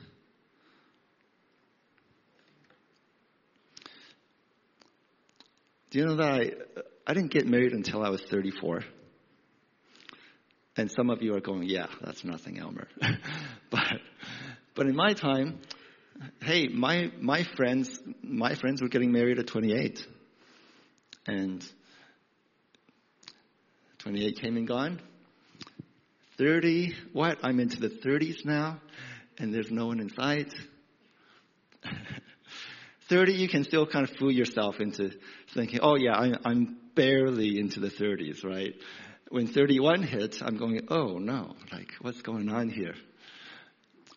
Do 5.91 5.99
you 5.99 6.07
know 6.07 6.17
that 6.17 6.31
I, 6.31 6.41
uh, 6.79 6.83
I 7.07 7.13
didn't 7.13 7.33
get 7.33 7.47
married 7.47 7.73
until 7.73 8.03
I 8.03 8.09
was 8.09 8.23
34? 8.23 8.83
And 10.77 10.91
some 10.91 11.11
of 11.11 11.21
you 11.21 11.35
are 11.35 11.41
going, 11.41 11.65
yeah, 11.65 11.87
that's 12.01 12.25
nothing, 12.25 12.59
Elmer. 12.59 12.89
but, 13.71 14.01
but 14.75 14.87
in 14.87 14.97
my 14.97 15.13
time, 15.13 15.61
hey, 16.41 16.69
my, 16.69 17.13
my 17.21 17.45
friends, 17.57 18.01
my 18.23 18.55
friends 18.55 18.81
were 18.81 18.89
getting 18.89 19.13
married 19.13 19.39
at 19.39 19.47
28. 19.49 20.07
And 21.27 21.63
28 23.99 24.41
came 24.41 24.57
and 24.57 24.67
gone. 24.67 25.01
30, 26.39 26.95
what? 27.13 27.39
I'm 27.43 27.61
into 27.61 27.79
the 27.79 27.91
30s 27.91 28.47
now, 28.47 28.81
and 29.39 29.53
there's 29.53 29.71
no 29.71 29.87
one 29.87 30.01
in 30.01 30.11
sight. 30.11 30.53
30, 33.09 33.33
you 33.33 33.49
can 33.49 33.65
still 33.65 33.87
kind 33.87 34.09
of 34.09 34.17
fool 34.17 34.31
yourself 34.31 34.81
into 34.81 35.11
thinking, 35.55 35.81
oh 35.83 35.97
yeah, 35.97 36.15
I'm, 36.15 36.37
I'm 36.45 36.77
barely 36.95 37.59
into 37.59 37.81
the 37.81 37.91
30s, 37.91 38.45
right? 38.45 38.75
When 39.29 39.49
31 39.49 40.03
hits, 40.03 40.41
I'm 40.43 40.57
going, 40.57 40.81
oh 40.89 41.19
no, 41.19 41.55
like 41.73 41.89
what's 42.01 42.23
going 42.23 42.49
on 42.49 42.69
here? 42.69 42.95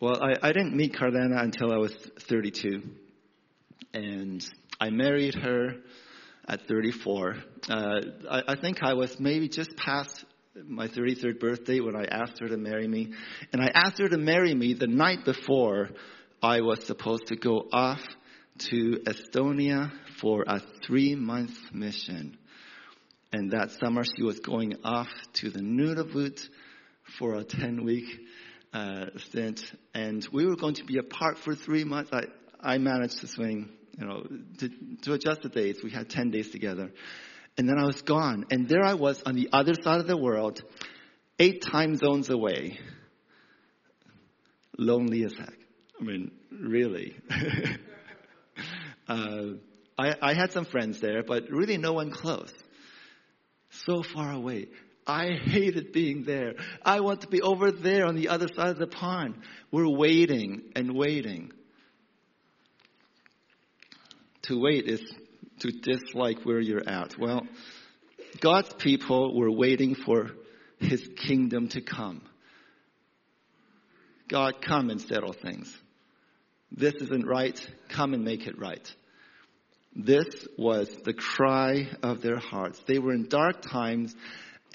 Well, 0.00 0.22
I, 0.22 0.48
I 0.48 0.52
didn't 0.52 0.76
meet 0.76 0.94
Carlana 0.94 1.42
until 1.42 1.72
I 1.72 1.78
was 1.78 1.94
32. 2.28 2.82
And 3.94 4.46
I 4.78 4.90
married 4.90 5.34
her 5.34 5.76
at 6.46 6.66
34. 6.68 7.36
Uh, 7.68 8.00
I, 8.30 8.42
I 8.48 8.56
think 8.60 8.82
I 8.82 8.92
was 8.92 9.18
maybe 9.18 9.48
just 9.48 9.74
past 9.76 10.24
my 10.64 10.88
33rd 10.88 11.38
birthday 11.40 11.80
when 11.80 11.96
I 11.96 12.04
asked 12.04 12.38
her 12.40 12.48
to 12.48 12.56
marry 12.56 12.88
me. 12.88 13.12
And 13.52 13.62
I 13.62 13.70
asked 13.74 13.98
her 13.98 14.08
to 14.08 14.18
marry 14.18 14.54
me 14.54 14.74
the 14.74 14.86
night 14.86 15.24
before 15.24 15.90
I 16.42 16.60
was 16.60 16.84
supposed 16.84 17.26
to 17.26 17.36
go 17.36 17.66
off 17.72 18.00
to 18.70 19.00
Estonia 19.06 19.90
for 20.20 20.44
a 20.46 20.60
three 20.86 21.14
month 21.14 21.56
mission. 21.72 22.38
And 23.32 23.50
that 23.50 23.70
summer 23.80 24.02
she 24.04 24.22
was 24.22 24.40
going 24.40 24.74
off 24.84 25.08
to 25.34 25.50
the 25.50 25.60
Nunavut 25.60 26.40
for 27.18 27.34
a 27.34 27.44
10 27.44 27.84
week 27.84 28.06
uh, 28.72 29.06
stint. 29.28 29.60
And 29.94 30.26
we 30.32 30.46
were 30.46 30.56
going 30.56 30.74
to 30.76 30.84
be 30.84 30.98
apart 30.98 31.38
for 31.44 31.54
three 31.54 31.84
months. 31.84 32.10
I, 32.12 32.24
I 32.60 32.78
managed 32.78 33.20
to 33.20 33.26
swing, 33.26 33.70
you 33.98 34.06
know, 34.06 34.26
to, 34.58 34.70
to 35.02 35.12
adjust 35.14 35.42
the 35.42 35.48
dates. 35.48 35.80
We 35.82 35.90
had 35.90 36.08
10 36.08 36.30
days 36.30 36.50
together. 36.50 36.90
And 37.58 37.68
then 37.68 37.78
I 37.78 37.84
was 37.84 38.02
gone. 38.02 38.46
And 38.50 38.68
there 38.68 38.84
I 38.84 38.94
was 38.94 39.22
on 39.22 39.34
the 39.34 39.48
other 39.52 39.74
side 39.74 40.00
of 40.00 40.06
the 40.06 40.16
world, 40.16 40.62
eight 41.38 41.62
time 41.62 41.96
zones 41.96 42.28
away. 42.28 42.78
Lonely 44.78 45.24
as 45.24 45.34
heck. 45.34 45.54
I 46.00 46.04
mean, 46.04 46.30
really. 46.50 47.16
Uh, 49.08 49.52
I, 49.96 50.14
I 50.20 50.34
had 50.34 50.52
some 50.52 50.64
friends 50.64 51.00
there, 51.00 51.22
but 51.22 51.44
really 51.50 51.78
no 51.78 51.92
one 51.92 52.10
close. 52.10 52.52
So 53.70 54.02
far 54.02 54.32
away. 54.32 54.66
I 55.06 55.34
hated 55.34 55.92
being 55.92 56.24
there. 56.24 56.54
I 56.84 57.00
want 57.00 57.20
to 57.20 57.28
be 57.28 57.40
over 57.40 57.70
there 57.70 58.06
on 58.06 58.16
the 58.16 58.28
other 58.28 58.48
side 58.48 58.70
of 58.70 58.78
the 58.78 58.88
pond. 58.88 59.36
We're 59.70 59.88
waiting 59.88 60.72
and 60.74 60.96
waiting. 60.96 61.52
To 64.42 64.60
wait 64.60 64.88
is 64.88 65.00
to 65.60 65.70
dislike 65.70 66.44
where 66.44 66.60
you're 66.60 66.88
at. 66.88 67.18
Well, 67.18 67.46
God's 68.40 68.72
people 68.74 69.36
were 69.36 69.50
waiting 69.50 69.94
for 69.94 70.30
His 70.78 71.08
kingdom 71.16 71.68
to 71.68 71.80
come. 71.80 72.22
God, 74.28 74.60
come 74.60 74.90
and 74.90 75.00
settle 75.00 75.32
things. 75.32 75.76
This 76.72 76.94
isn't 76.94 77.26
right. 77.26 77.58
Come 77.88 78.12
and 78.12 78.24
make 78.24 78.46
it 78.46 78.58
right. 78.58 78.94
This 79.94 80.26
was 80.58 80.90
the 81.04 81.14
cry 81.14 81.88
of 82.02 82.20
their 82.20 82.38
hearts. 82.38 82.80
They 82.86 82.98
were 82.98 83.14
in 83.14 83.28
dark 83.28 83.62
times, 83.62 84.14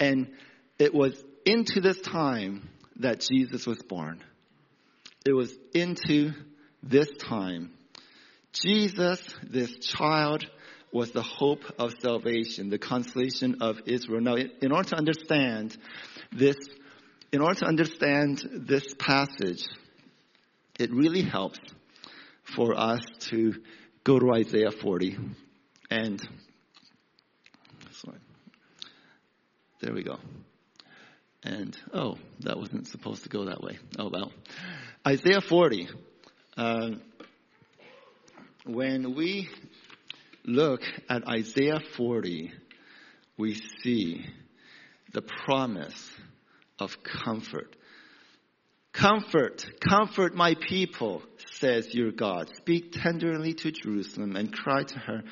and 0.00 0.32
it 0.78 0.92
was 0.92 1.22
into 1.44 1.80
this 1.80 2.00
time 2.00 2.68
that 2.96 3.20
Jesus 3.20 3.66
was 3.66 3.80
born. 3.82 4.22
It 5.24 5.32
was 5.32 5.54
into 5.74 6.32
this 6.82 7.08
time. 7.18 7.72
Jesus, 8.52 9.22
this 9.48 9.78
child, 9.78 10.44
was 10.92 11.10
the 11.12 11.22
hope 11.22 11.64
of 11.78 11.94
salvation, 12.00 12.68
the 12.68 12.78
consolation 12.78 13.62
of 13.62 13.80
Israel. 13.86 14.20
Now, 14.20 14.36
in 14.36 14.72
order 14.72 14.90
to 14.90 14.96
understand 14.96 15.76
this, 16.30 16.56
in 17.32 17.40
order 17.40 17.60
to 17.60 17.66
understand 17.66 18.46
this 18.52 18.94
passage, 18.98 19.64
it 20.78 20.90
really 20.92 21.22
helps 21.22 21.60
for 22.44 22.78
us 22.78 23.00
to 23.30 23.54
go 24.04 24.18
to 24.18 24.32
Isaiah 24.34 24.70
40 24.70 25.16
and 25.90 26.20
sorry, 27.90 28.18
there 29.80 29.94
we 29.94 30.02
go. 30.02 30.18
And 31.42 31.76
oh, 31.92 32.16
that 32.40 32.56
wasn't 32.56 32.86
supposed 32.86 33.24
to 33.24 33.28
go 33.28 33.46
that 33.46 33.62
way. 33.62 33.78
Oh 33.98 34.08
well. 34.10 34.32
Isaiah 35.06 35.40
40. 35.40 35.88
Uh, 36.56 36.90
when 38.64 39.14
we 39.14 39.48
look 40.44 40.82
at 41.08 41.26
Isaiah 41.28 41.80
40, 41.96 42.52
we 43.36 43.60
see 43.82 44.24
the 45.12 45.22
promise 45.22 46.10
of 46.78 47.02
comfort. 47.02 47.76
Comfort, 48.92 49.64
comfort 49.80 50.34
my 50.34 50.54
people, 50.54 51.22
says 51.54 51.94
your 51.94 52.12
God. 52.12 52.50
Speak 52.56 52.92
tenderly 52.92 53.54
to 53.54 53.70
Jerusalem 53.70 54.36
and 54.36 54.52
cry 54.52 54.82
to 54.82 54.98
her 54.98 55.22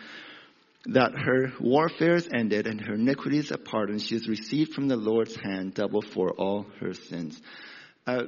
that 0.87 1.13
her 1.15 1.53
warfare 1.61 2.15
is 2.15 2.29
ended 2.33 2.67
and 2.67 2.81
her 2.81 2.95
iniquities 2.95 3.53
are 3.53 3.59
pardoned. 3.59 4.01
She 4.01 4.15
has 4.15 4.27
received 4.27 4.73
from 4.73 4.89
the 4.89 4.97
Lord's 4.97 5.37
hand 5.37 5.75
double 5.75 6.01
for 6.01 6.31
all 6.31 6.67
her 6.81 6.95
sins. 6.95 7.41
Uh, 8.07 8.25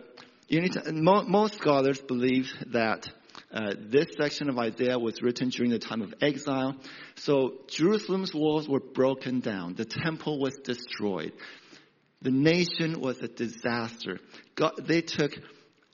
to, 0.51 0.92
most 0.92 1.55
scholars 1.55 2.01
believe 2.01 2.53
that 2.73 3.09
uh, 3.53 3.75
this 3.79 4.09
section 4.17 4.49
of 4.49 4.59
Isaiah 4.59 4.99
was 4.99 5.23
written 5.23 5.49
during 5.51 5.71
the 5.71 5.79
time 5.79 6.03
of 6.03 6.15
exile. 6.21 6.77
So 7.17 7.61
Jerusalem's 7.69 8.35
walls 8.35 8.69
were 8.69 8.81
broken 8.81 9.41
down. 9.41 9.75
The 9.75 9.85
temple 9.85 10.39
was 10.39 10.57
destroyed. 10.65 11.33
The 12.23 12.31
nation 12.31 13.01
was 13.01 13.19
a 13.21 13.29
disaster. 13.29 14.21
God, 14.55 14.73
they 14.87 15.03
took 15.03 15.33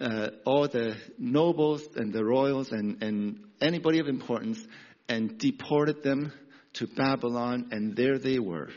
uh, 0.00 0.28
all 0.44 0.68
the 0.68 0.96
nobles 1.18 1.88
and 1.96 2.12
the 2.12 2.24
royals 2.24 2.70
and, 2.70 3.02
and 3.02 3.40
anybody 3.60 3.98
of 3.98 4.06
importance 4.06 4.64
and 5.08 5.38
deported 5.38 6.02
them 6.02 6.32
to 6.74 6.86
Babylon, 6.86 7.68
and 7.72 7.96
there 7.96 8.18
they 8.18 8.38
were. 8.38 8.68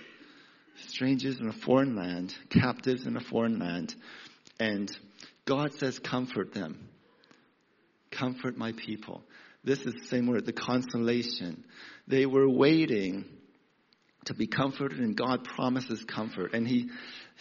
Strangers 0.88 1.40
in 1.40 1.48
a 1.48 1.54
foreign 1.54 1.96
land, 1.96 2.36
captives 2.50 3.06
in 3.06 3.16
a 3.18 3.22
foreign 3.22 3.60
land. 3.60 3.94
And 4.60 4.90
God 5.46 5.74
says, 5.74 6.00
Comfort 6.00 6.54
them. 6.54 6.88
Comfort 8.12 8.58
my 8.58 8.74
people. 8.74 9.24
This 9.64 9.82
is 9.82 9.94
the 9.94 10.08
same 10.08 10.28
word, 10.28 10.46
the 10.46 10.54
consolation. 10.54 11.64
They 12.08 12.26
were 12.26 12.50
waiting 12.50 13.26
to 14.26 14.34
be 14.34 14.48
comforted, 14.48 15.00
and 15.00 15.16
God 15.16 15.44
promises 15.44 16.04
comfort. 16.04 16.54
And 16.54 16.68
He 16.68 16.90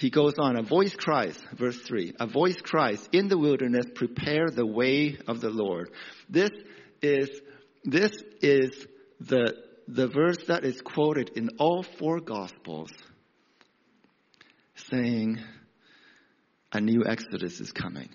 he 0.00 0.08
goes 0.08 0.38
on, 0.38 0.56
a 0.56 0.62
voice 0.62 0.94
cries, 0.94 1.38
verse 1.52 1.78
3, 1.78 2.14
a 2.18 2.26
voice 2.26 2.58
cries, 2.62 3.06
in 3.12 3.28
the 3.28 3.36
wilderness, 3.36 3.84
prepare 3.94 4.48
the 4.48 4.64
way 4.64 5.18
of 5.26 5.42
the 5.42 5.50
Lord. 5.50 5.90
This 6.26 6.50
is, 7.02 7.28
this 7.84 8.10
is 8.40 8.86
the, 9.20 9.56
the 9.88 10.08
verse 10.08 10.38
that 10.48 10.64
is 10.64 10.80
quoted 10.80 11.32
in 11.36 11.50
all 11.58 11.82
four 11.82 12.20
gospels 12.20 12.90
saying, 14.90 15.38
a 16.72 16.80
new 16.80 17.04
exodus 17.06 17.60
is 17.60 17.70
coming. 17.70 18.08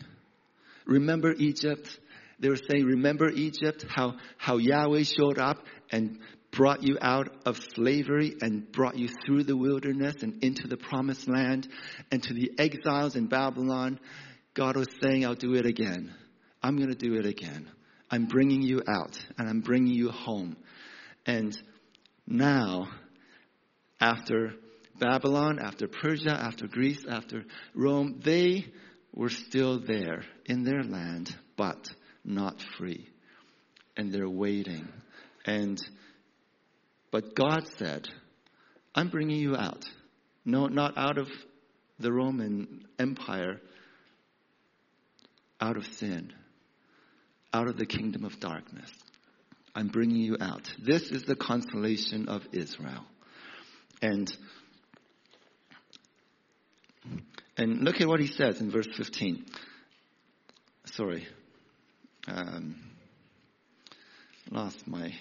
Remember 0.87 1.33
Egypt? 1.37 1.99
They 2.39 2.49
were 2.49 2.57
saying, 2.57 2.85
remember 2.85 3.29
Egypt, 3.29 3.85
how, 3.87 4.15
how 4.37 4.57
Yahweh 4.57 5.03
showed 5.03 5.39
up 5.39 5.65
and 5.91 6.19
brought 6.51 6.83
you 6.83 6.97
out 7.01 7.29
of 7.45 7.59
slavery 7.75 8.35
and 8.41 8.71
brought 8.71 8.97
you 8.97 9.09
through 9.25 9.43
the 9.43 9.57
wilderness 9.57 10.15
and 10.21 10.43
into 10.43 10.67
the 10.67 10.77
promised 10.77 11.27
land 11.27 11.67
and 12.11 12.23
to 12.23 12.33
the 12.33 12.51
exiles 12.57 13.15
in 13.15 13.27
Babylon. 13.27 13.99
God 14.53 14.77
was 14.77 14.87
saying, 15.01 15.25
I'll 15.25 15.35
do 15.35 15.55
it 15.55 15.65
again. 15.65 16.13
I'm 16.63 16.77
going 16.77 16.89
to 16.89 16.95
do 16.95 17.15
it 17.15 17.25
again. 17.25 17.69
I'm 18.09 18.25
bringing 18.25 18.61
you 18.61 18.81
out 18.87 19.17
and 19.37 19.49
I'm 19.49 19.61
bringing 19.61 19.93
you 19.93 20.11
home. 20.11 20.55
And 21.25 21.57
now, 22.27 22.89
after 23.99 24.53
Babylon, 24.99 25.59
after 25.59 25.87
Persia, 25.87 26.31
after 26.31 26.67
Greece, 26.67 27.05
after 27.07 27.43
Rome, 27.73 28.21
they 28.23 28.65
were 29.13 29.29
still 29.29 29.79
there 29.79 30.23
in 30.45 30.63
their 30.63 30.83
land, 30.83 31.35
but 31.57 31.89
not 32.25 32.61
free. 32.77 33.07
And 33.97 34.11
they're 34.11 34.29
waiting. 34.29 34.87
And 35.45 35.81
but 37.11 37.35
God 37.35 37.65
said, 37.77 38.09
I'm 38.93 39.09
bringing 39.09 39.39
you 39.39 39.55
out. 39.55 39.85
No, 40.43 40.67
not 40.67 40.97
out 40.97 41.17
of 41.17 41.29
the 41.97 42.11
Roman 42.11 42.85
Empire, 42.99 43.61
out 45.61 45.77
of 45.77 45.85
sin, 45.93 46.33
out 47.53 47.67
of 47.67 47.77
the 47.77 47.85
kingdom 47.85 48.25
of 48.25 48.39
darkness. 48.39 48.91
I'm 49.73 49.87
bringing 49.87 50.17
you 50.17 50.37
out. 50.39 50.69
This 50.77 51.03
is 51.03 51.23
the 51.23 51.35
consolation 51.35 52.27
of 52.27 52.41
Israel. 52.51 53.05
And 54.01 54.35
and 57.57 57.81
look 57.81 58.01
at 58.01 58.07
what 58.07 58.19
he 58.19 58.27
says 58.27 58.59
in 58.59 58.71
verse 58.71 58.87
15. 58.97 59.45
Sorry. 60.85 61.27
Um, 62.27 62.75
lost 64.51 64.87
my. 64.87 65.13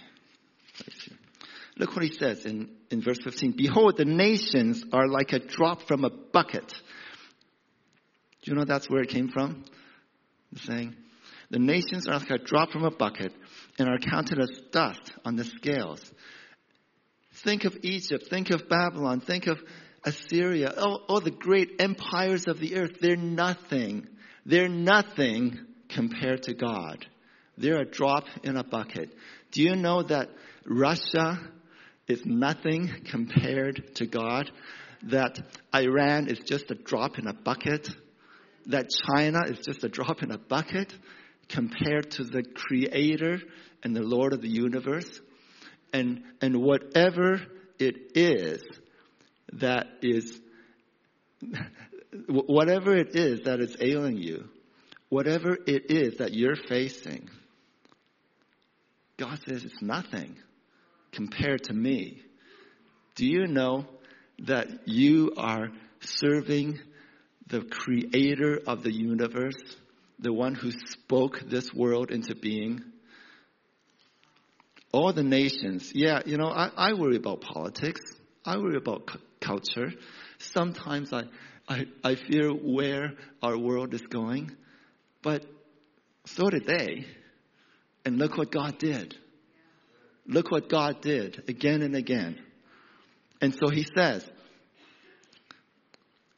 Look 1.76 1.94
what 1.94 2.04
he 2.04 2.12
says 2.12 2.44
in, 2.44 2.70
in 2.90 3.02
verse 3.02 3.18
15. 3.22 3.54
Behold, 3.56 3.96
the 3.96 4.04
nations 4.04 4.84
are 4.92 5.08
like 5.08 5.32
a 5.32 5.38
drop 5.38 5.82
from 5.82 6.04
a 6.04 6.10
bucket. 6.10 6.66
Do 8.42 8.50
you 8.50 8.54
know 8.54 8.64
that's 8.64 8.88
where 8.88 9.02
it 9.02 9.08
came 9.08 9.28
from? 9.28 9.64
The 10.52 10.60
saying. 10.60 10.96
The 11.50 11.58
nations 11.58 12.06
are 12.06 12.18
like 12.18 12.30
a 12.30 12.38
drop 12.38 12.70
from 12.70 12.84
a 12.84 12.90
bucket 12.90 13.32
and 13.78 13.88
are 13.88 13.98
counted 13.98 14.38
as 14.38 14.50
dust 14.70 15.12
on 15.24 15.36
the 15.36 15.44
scales. 15.44 16.00
Think 17.42 17.64
of 17.64 17.76
Egypt, 17.82 18.28
think 18.30 18.50
of 18.50 18.68
Babylon, 18.68 19.20
think 19.20 19.46
of 19.46 19.58
Assyria, 20.04 20.72
all, 20.76 21.02
all 21.08 21.20
the 21.20 21.30
great 21.30 21.76
empires 21.80 22.46
of 22.46 22.60
the 22.60 22.76
earth. 22.76 22.98
They're 23.00 23.16
nothing. 23.16 24.06
They're 24.46 24.68
nothing 24.68 25.58
compared 25.94 26.42
to 26.44 26.54
God. 26.54 27.06
They're 27.56 27.80
a 27.80 27.90
drop 27.90 28.24
in 28.42 28.56
a 28.56 28.64
bucket. 28.64 29.14
Do 29.52 29.62
you 29.62 29.76
know 29.76 30.02
that 30.02 30.28
Russia 30.66 31.38
is 32.08 32.24
nothing 32.24 32.90
compared 33.10 33.94
to 33.96 34.06
God, 34.06 34.50
that 35.04 35.38
Iran 35.74 36.28
is 36.28 36.40
just 36.40 36.70
a 36.70 36.74
drop 36.74 37.18
in 37.18 37.26
a 37.26 37.32
bucket, 37.32 37.88
that 38.66 38.90
China 39.08 39.40
is 39.46 39.58
just 39.64 39.84
a 39.84 39.88
drop 39.88 40.22
in 40.22 40.32
a 40.32 40.38
bucket 40.38 40.92
compared 41.48 42.10
to 42.12 42.24
the 42.24 42.42
creator 42.42 43.38
and 43.82 43.94
the 43.94 44.02
Lord 44.02 44.32
of 44.32 44.40
the 44.40 44.48
universe. 44.48 45.20
And, 45.92 46.24
and 46.40 46.60
whatever 46.60 47.40
it 47.78 48.16
is 48.16 48.62
that 49.52 49.86
is, 50.02 50.40
whatever 52.28 52.96
it 52.96 53.14
is 53.14 53.42
that 53.42 53.60
is 53.60 53.76
ailing 53.80 54.16
you, 54.16 54.48
whatever 55.14 55.56
it 55.68 55.92
is 55.92 56.16
that 56.16 56.34
you're 56.34 56.56
facing, 56.56 57.30
God 59.16 59.38
says 59.46 59.64
it's 59.64 59.80
nothing 59.80 60.36
compared 61.12 61.62
to 61.64 61.72
me. 61.72 62.20
Do 63.14 63.24
you 63.24 63.46
know 63.46 63.84
that 64.40 64.88
you 64.88 65.32
are 65.36 65.68
serving 66.00 66.80
the 67.46 67.60
creator 67.60 68.58
of 68.66 68.82
the 68.82 68.92
universe, 68.92 69.62
the 70.18 70.32
one 70.32 70.56
who 70.56 70.72
spoke 70.72 71.42
this 71.48 71.72
world 71.72 72.10
into 72.10 72.34
being? 72.34 72.82
All 74.90 75.12
the 75.12 75.22
nations, 75.22 75.92
yeah, 75.94 76.22
you 76.26 76.38
know, 76.38 76.48
I, 76.48 76.70
I 76.76 76.92
worry 76.94 77.14
about 77.14 77.40
politics. 77.40 78.00
I 78.44 78.56
worry 78.56 78.78
about 78.78 79.06
cu- 79.06 79.20
culture. 79.38 79.92
Sometimes 80.38 81.12
I, 81.12 81.22
I, 81.68 81.86
I 82.02 82.16
fear 82.16 82.50
where 82.50 83.12
our 83.40 83.56
world 83.56 83.94
is 83.94 84.02
going. 84.02 84.56
But 85.24 85.44
so 86.26 86.50
did 86.50 86.66
they. 86.66 87.06
And 88.04 88.18
look 88.18 88.36
what 88.36 88.52
God 88.52 88.78
did. 88.78 89.16
Look 90.26 90.50
what 90.50 90.68
God 90.68 91.00
did 91.00 91.42
again 91.48 91.82
and 91.82 91.96
again. 91.96 92.38
And 93.40 93.54
so 93.54 93.70
he 93.70 93.86
says, 93.96 94.26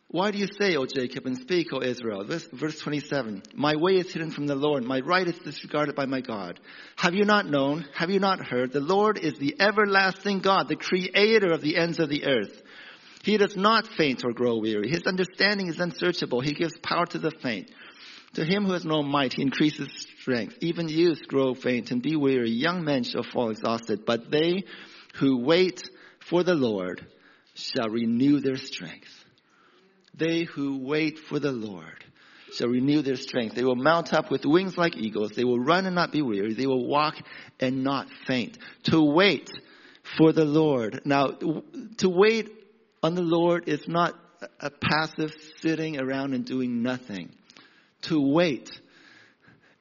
Why 0.09 0.31
do 0.31 0.38
you 0.38 0.46
say, 0.59 0.77
O 0.77 0.87
Jacob, 0.87 1.27
and 1.27 1.37
speak, 1.37 1.72
O 1.72 1.83
Israel? 1.83 2.25
This, 2.25 2.46
verse 2.53 2.79
27. 2.81 3.42
My 3.55 3.75
way 3.77 3.96
is 3.96 4.12
hidden 4.12 4.31
from 4.31 4.46
the 4.46 4.55
Lord. 4.55 4.85
My 4.85 5.01
right 5.01 5.27
is 5.27 5.38
disregarded 5.38 5.96
by 5.96 6.07
my 6.07 6.20
God. 6.20 6.61
Have 6.96 7.14
you 7.14 7.25
not 7.25 7.46
known? 7.46 7.85
Have 7.94 8.11
you 8.11 8.20
not 8.20 8.46
heard? 8.46 8.72
The 8.72 8.81
Lord 8.81 9.18
is 9.18 9.35
the 9.35 9.57
everlasting 9.61 10.40
God, 10.40 10.68
the 10.68 10.77
creator 10.77 11.53
of 11.53 11.62
the 11.62 11.77
ends 11.77 11.99
of 11.99 12.09
the 12.09 12.25
earth. 12.25 12.62
He 13.25 13.37
does 13.38 13.57
not 13.57 13.88
faint 13.88 14.25
or 14.25 14.33
grow 14.33 14.59
weary. 14.59 14.88
His 14.88 15.03
understanding 15.05 15.66
is 15.66 15.81
unsearchable. 15.81 16.40
He 16.40 16.53
gives 16.53 16.79
power 16.79 17.07
to 17.07 17.18
the 17.18 17.33
faint. 17.42 17.72
To 18.37 18.44
him 18.44 18.66
who 18.66 18.75
has 18.75 18.85
no 18.85 19.03
might, 19.03 19.33
he 19.33 19.40
increases 19.40 19.88
strength. 20.20 20.59
Even 20.61 20.90
youths 20.90 21.22
grow 21.22 21.55
faint 21.55 21.90
and 21.90 22.03
be 22.03 22.16
weary. 22.16 22.51
Young 22.51 22.85
men 22.85 23.03
shall 23.03 23.22
fall 23.22 23.49
exhausted. 23.49 24.05
But 24.05 24.31
they 24.31 24.64
who 25.14 25.38
wait 25.38 25.83
for 26.29 26.42
the 26.42 26.55
Lord 26.55 27.07
shall 27.55 27.88
renew 27.88 28.40
their 28.40 28.59
strength. 28.59 29.09
They 30.14 30.42
who 30.42 30.85
wait 30.85 31.18
for 31.18 31.38
the 31.38 31.51
Lord 31.51 32.05
shall 32.53 32.68
renew 32.68 33.01
their 33.01 33.16
strength. 33.16 33.55
They 33.55 33.64
will 33.64 33.75
mount 33.75 34.12
up 34.12 34.31
with 34.31 34.44
wings 34.44 34.77
like 34.77 34.99
eagles. 34.99 35.31
They 35.31 35.44
will 35.44 35.59
run 35.59 35.87
and 35.87 35.94
not 35.94 36.12
be 36.12 36.20
weary. 36.20 36.53
They 36.53 36.66
will 36.66 36.87
walk 36.87 37.14
and 37.59 37.85
not 37.85 38.07
faint. 38.27 38.59
To 38.90 39.03
wait 39.03 39.51
for 40.18 40.35
the 40.35 40.44
Lord. 40.44 41.01
Now, 41.07 41.29
to 41.29 42.09
wait 42.11 42.51
on 43.03 43.14
the 43.14 43.22
Lord 43.22 43.66
is 43.66 43.88
not 43.88 44.14
a 44.61 44.68
passive 44.68 45.33
sitting 45.62 45.99
around 45.99 46.35
and 46.35 46.44
doing 46.44 46.83
nothing. 46.83 47.33
To 48.07 48.21
wait 48.21 48.71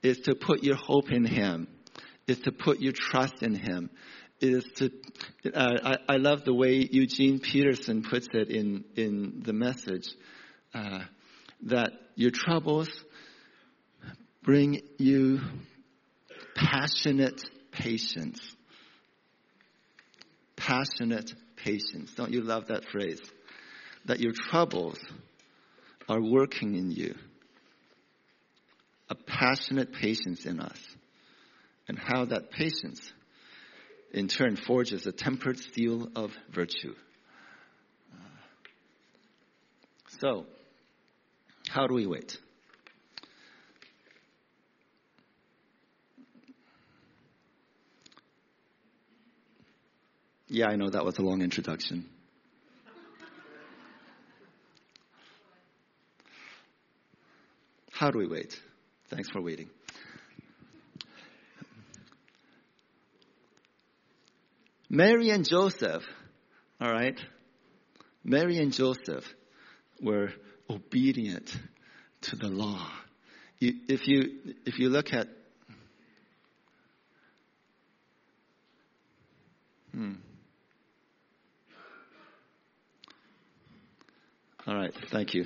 is 0.01 0.19
to 0.21 0.35
put 0.35 0.63
your 0.63 0.75
hope 0.75 1.11
in 1.11 1.25
Him, 1.25 1.67
is 2.27 2.39
to 2.41 2.51
put 2.51 2.79
your 2.79 2.93
trust 2.93 3.41
in 3.41 3.55
Him, 3.55 3.89
is 4.39 4.65
to, 4.75 4.91
uh, 5.53 5.95
I, 6.07 6.13
I, 6.13 6.17
love 6.17 6.43
the 6.43 6.53
way 6.53 6.87
Eugene 6.91 7.39
Peterson 7.39 8.03
puts 8.03 8.27
it 8.33 8.49
in, 8.49 8.83
in 8.95 9.41
the 9.45 9.53
message, 9.53 10.09
uh, 10.73 10.99
that 11.63 11.91
your 12.15 12.31
troubles 12.31 12.89
bring 14.43 14.81
you 14.97 15.39
passionate 16.55 17.41
patience. 17.71 18.39
Passionate 20.55 21.33
patience. 21.55 22.13
Don't 22.15 22.31
you 22.31 22.41
love 22.41 22.67
that 22.67 22.85
phrase? 22.85 23.21
That 24.05 24.19
your 24.19 24.33
troubles 24.33 24.99
are 26.07 26.21
working 26.21 26.75
in 26.75 26.91
you. 26.91 27.15
A 29.09 29.15
passionate 29.15 29.93
patience 29.93 30.45
in 30.45 30.59
us. 30.59 30.79
And 31.87 31.99
how 31.99 32.25
that 32.25 32.49
patience 32.51 33.13
in 34.11 34.27
turn 34.27 34.55
forges 34.55 35.05
a 35.05 35.11
tempered 35.11 35.59
steel 35.59 36.09
of 36.15 36.31
virtue. 36.51 36.95
So, 40.19 40.45
how 41.69 41.87
do 41.87 41.93
we 41.93 42.07
wait? 42.07 42.37
Yeah, 50.47 50.67
I 50.67 50.75
know 50.75 50.89
that 50.89 51.03
was 51.03 51.17
a 51.17 51.21
long 51.21 51.41
introduction. 51.41 52.05
How 57.91 58.11
do 58.11 58.19
we 58.19 58.27
wait? 58.27 58.59
Thanks 59.09 59.29
for 59.29 59.41
waiting. 59.41 59.69
Mary 64.89 65.29
and 65.29 65.47
Joseph, 65.47 66.03
all 66.79 66.91
right? 66.91 67.19
Mary 68.23 68.57
and 68.57 68.71
Joseph 68.71 69.23
were 70.01 70.29
obedient 70.69 71.55
to 72.21 72.35
the 72.35 72.47
law. 72.47 72.87
If 73.59 74.07
you, 74.07 74.55
if 74.65 74.79
you 74.79 74.89
look 74.89 75.13
at, 75.13 75.27
hmm. 79.91 80.13
All 84.67 84.75
right, 84.75 84.93
thank 85.11 85.35
you. 85.35 85.45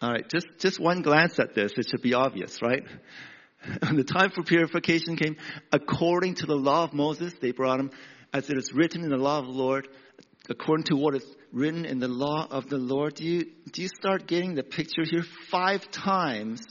All 0.00 0.12
right, 0.12 0.28
just, 0.28 0.46
just 0.60 0.78
one 0.78 1.02
glance 1.02 1.40
at 1.40 1.54
this, 1.54 1.72
it 1.76 1.88
should 1.90 2.02
be 2.02 2.14
obvious, 2.14 2.62
right? 2.62 2.84
When 3.80 3.96
the 3.96 4.04
time 4.04 4.30
for 4.30 4.44
purification 4.44 5.16
came, 5.16 5.36
according 5.72 6.36
to 6.36 6.46
the 6.46 6.54
law 6.54 6.84
of 6.84 6.92
Moses, 6.92 7.32
they 7.40 7.50
brought 7.50 7.80
him, 7.80 7.90
as 8.32 8.48
it 8.48 8.56
is 8.56 8.72
written 8.72 9.02
in 9.02 9.10
the 9.10 9.16
law 9.16 9.40
of 9.40 9.46
the 9.46 9.52
Lord, 9.52 9.88
according 10.48 10.84
to 10.84 10.96
what 10.96 11.16
is 11.16 11.26
written 11.52 11.84
in 11.84 11.98
the 11.98 12.08
law 12.08 12.46
of 12.48 12.68
the 12.68 12.78
Lord. 12.78 13.14
Do 13.14 13.24
you, 13.24 13.46
do 13.72 13.82
you 13.82 13.88
start 13.88 14.28
getting 14.28 14.54
the 14.54 14.62
picture 14.62 15.02
here? 15.04 15.24
Five 15.50 15.90
times 15.90 16.62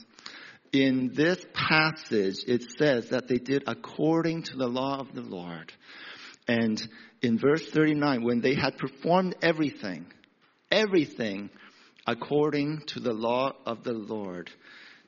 in 0.72 1.12
this 1.14 1.44
passage, 1.52 2.44
it 2.46 2.64
says 2.78 3.10
that 3.10 3.28
they 3.28 3.38
did 3.38 3.64
according 3.66 4.44
to 4.44 4.56
the 4.56 4.68
law 4.68 4.98
of 5.00 5.14
the 5.14 5.20
Lord. 5.22 5.72
And 6.46 6.80
in 7.20 7.38
verse 7.38 7.68
39, 7.68 8.24
when 8.24 8.40
they 8.40 8.54
had 8.54 8.78
performed 8.78 9.36
everything, 9.42 10.06
everything 10.70 11.50
according 12.08 12.80
to 12.86 13.00
the 13.00 13.12
law 13.12 13.52
of 13.64 13.84
the 13.84 13.92
Lord, 13.92 14.50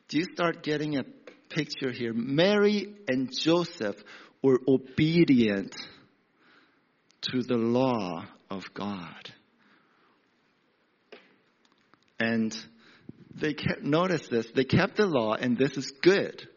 do 0.09 0.19
you 0.19 0.25
start 0.33 0.63
getting 0.63 0.97
a 0.99 1.05
picture 1.51 1.91
here. 1.91 2.13
Mary 2.15 2.95
and 3.09 3.31
Joseph 3.37 3.97
were 4.43 4.59
obedient 4.67 5.75
to 7.23 7.43
the 7.43 7.57
law 7.57 8.25
of 8.49 8.73
God. 8.73 9.31
And 12.19 12.55
they 13.35 13.55
kept, 13.55 13.83
notice 13.83 14.29
this, 14.29 14.51
they 14.55 14.65
kept 14.65 14.97
the 14.97 15.07
law 15.07 15.35
and 15.35 15.59
this 15.59 15.77
is 15.77 15.93
good. 16.03 16.49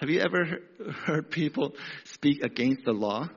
Have 0.00 0.10
you 0.10 0.20
ever 0.20 0.58
heard 1.04 1.30
people 1.30 1.74
speak 2.04 2.42
against 2.42 2.84
the 2.84 2.92
law? 2.92 3.28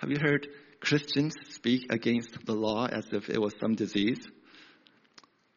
Have 0.00 0.10
you 0.10 0.18
heard 0.20 0.46
Christians 0.80 1.34
speak 1.50 1.92
against 1.92 2.36
the 2.44 2.54
law 2.54 2.86
as 2.86 3.06
if 3.12 3.28
it 3.28 3.40
was 3.40 3.54
some 3.60 3.74
disease? 3.74 4.20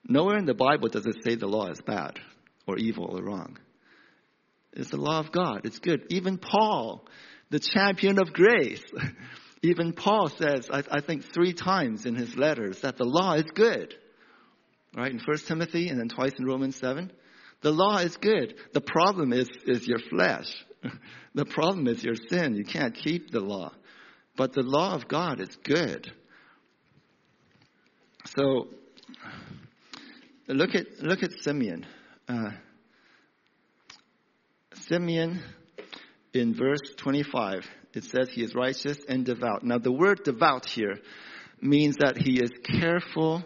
Nowhere 0.07 0.37
in 0.37 0.45
the 0.45 0.53
Bible 0.53 0.87
does 0.87 1.05
it 1.05 1.23
say 1.23 1.35
the 1.35 1.47
law 1.47 1.69
is 1.69 1.81
bad 1.81 2.19
or 2.65 2.77
evil 2.77 3.17
or 3.17 3.21
wrong. 3.21 3.57
It's 4.73 4.91
the 4.91 4.97
law 4.97 5.19
of 5.19 5.31
God. 5.31 5.61
It's 5.65 5.79
good. 5.79 6.05
Even 6.09 6.37
Paul, 6.37 7.05
the 7.49 7.59
champion 7.59 8.19
of 8.19 8.31
grace, 8.31 8.83
even 9.63 9.93
Paul 9.93 10.29
says, 10.29 10.69
I, 10.71 10.83
I, 10.89 11.01
think 11.01 11.23
three 11.33 11.53
times 11.53 12.05
in 12.05 12.15
his 12.15 12.35
letters, 12.35 12.81
that 12.81 12.97
the 12.97 13.05
law 13.05 13.33
is 13.33 13.45
good. 13.53 13.95
Right? 14.95 15.11
In 15.11 15.19
1 15.19 15.37
Timothy 15.47 15.89
and 15.89 15.99
then 15.99 16.09
twice 16.09 16.33
in 16.37 16.45
Romans 16.45 16.77
7. 16.77 17.11
The 17.61 17.71
law 17.71 17.97
is 17.97 18.15
good. 18.17 18.53
The 18.73 18.81
problem 18.81 19.33
is, 19.33 19.49
is 19.65 19.87
your 19.87 19.99
flesh. 19.99 20.47
the 21.35 21.45
problem 21.45 21.87
is 21.87 22.03
your 22.03 22.15
sin. 22.29 22.55
You 22.55 22.63
can't 22.63 22.95
keep 22.95 23.31
the 23.31 23.39
law. 23.39 23.73
But 24.37 24.53
the 24.53 24.61
law 24.61 24.93
of 24.93 25.07
God 25.07 25.41
is 25.41 25.55
good. 25.63 26.11
So, 28.37 28.67
look 30.55 30.75
at, 30.75 30.99
look 31.01 31.23
at 31.23 31.31
Simeon. 31.41 31.85
Uh, 32.27 32.51
Simeon, 34.73 35.41
in 36.33 36.53
verse 36.53 36.81
25, 36.97 37.65
it 37.93 38.03
says 38.03 38.29
he 38.29 38.43
is 38.43 38.53
righteous 38.55 38.97
and 39.07 39.25
devout. 39.25 39.63
Now, 39.63 39.77
the 39.77 39.91
word 39.91 40.23
devout 40.23 40.69
here 40.69 40.99
means 41.61 41.97
that 41.97 42.17
he 42.17 42.39
is 42.39 42.51
careful 42.63 43.43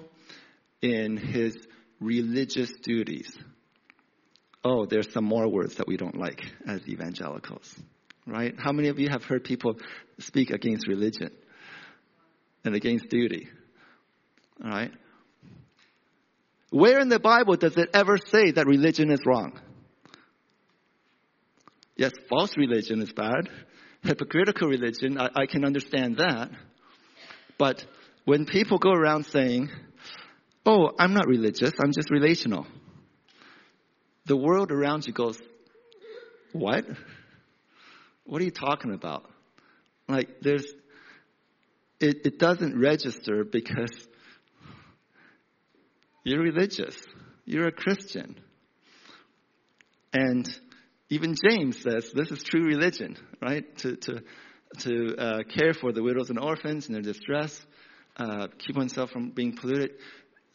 in 0.81 1.17
his 1.17 1.57
religious 1.99 2.71
duties. 2.81 3.31
Oh, 4.63 4.85
there's 4.85 5.11
some 5.11 5.25
more 5.25 5.47
words 5.47 5.75
that 5.75 5.87
we 5.87 5.97
don't 5.97 6.17
like 6.17 6.43
as 6.67 6.87
evangelicals, 6.87 7.73
right? 8.27 8.53
How 8.57 8.71
many 8.71 8.89
of 8.89 8.99
you 8.99 9.09
have 9.09 9.23
heard 9.23 9.43
people 9.43 9.77
speak 10.19 10.51
against 10.51 10.87
religion 10.87 11.31
and 12.63 12.75
against 12.75 13.09
duty? 13.09 13.47
All 14.63 14.69
right? 14.69 14.91
Where 16.71 16.99
in 16.99 17.09
the 17.09 17.19
Bible 17.19 17.57
does 17.57 17.75
it 17.77 17.89
ever 17.93 18.17
say 18.17 18.51
that 18.51 18.65
religion 18.65 19.11
is 19.11 19.19
wrong? 19.25 19.59
Yes, 21.97 22.13
false 22.29 22.55
religion 22.57 23.01
is 23.01 23.11
bad. 23.11 23.49
Hypocritical 24.03 24.69
religion, 24.69 25.19
I, 25.19 25.29
I 25.35 25.45
can 25.45 25.65
understand 25.65 26.17
that. 26.17 26.49
But 27.59 27.85
when 28.23 28.45
people 28.45 28.79
go 28.79 28.91
around 28.91 29.25
saying, 29.25 29.69
oh, 30.65 30.91
I'm 30.97 31.13
not 31.13 31.27
religious, 31.27 31.73
I'm 31.83 31.91
just 31.91 32.09
relational, 32.09 32.65
the 34.25 34.37
world 34.37 34.71
around 34.71 35.05
you 35.05 35.13
goes, 35.13 35.37
what? 36.53 36.85
What 38.25 38.41
are 38.41 38.45
you 38.45 38.51
talking 38.51 38.93
about? 38.93 39.29
Like, 40.07 40.39
there's, 40.41 40.65
it, 41.99 42.21
it 42.25 42.39
doesn't 42.39 42.79
register 42.79 43.43
because 43.43 43.91
you're 46.23 46.41
religious. 46.41 46.95
You're 47.45 47.67
a 47.67 47.71
Christian. 47.71 48.35
And 50.13 50.47
even 51.09 51.35
James 51.49 51.81
says 51.81 52.11
this 52.13 52.31
is 52.31 52.43
true 52.43 52.65
religion, 52.65 53.17
right? 53.41 53.63
To, 53.79 53.95
to, 53.95 54.23
to 54.79 55.15
uh, 55.17 55.43
care 55.43 55.73
for 55.73 55.91
the 55.91 56.03
widows 56.03 56.29
and 56.29 56.39
orphans 56.39 56.87
in 56.87 56.93
their 56.93 57.01
distress, 57.01 57.59
uh, 58.17 58.47
keep 58.59 58.75
oneself 58.75 59.09
from 59.09 59.31
being 59.31 59.55
polluted. 59.55 59.91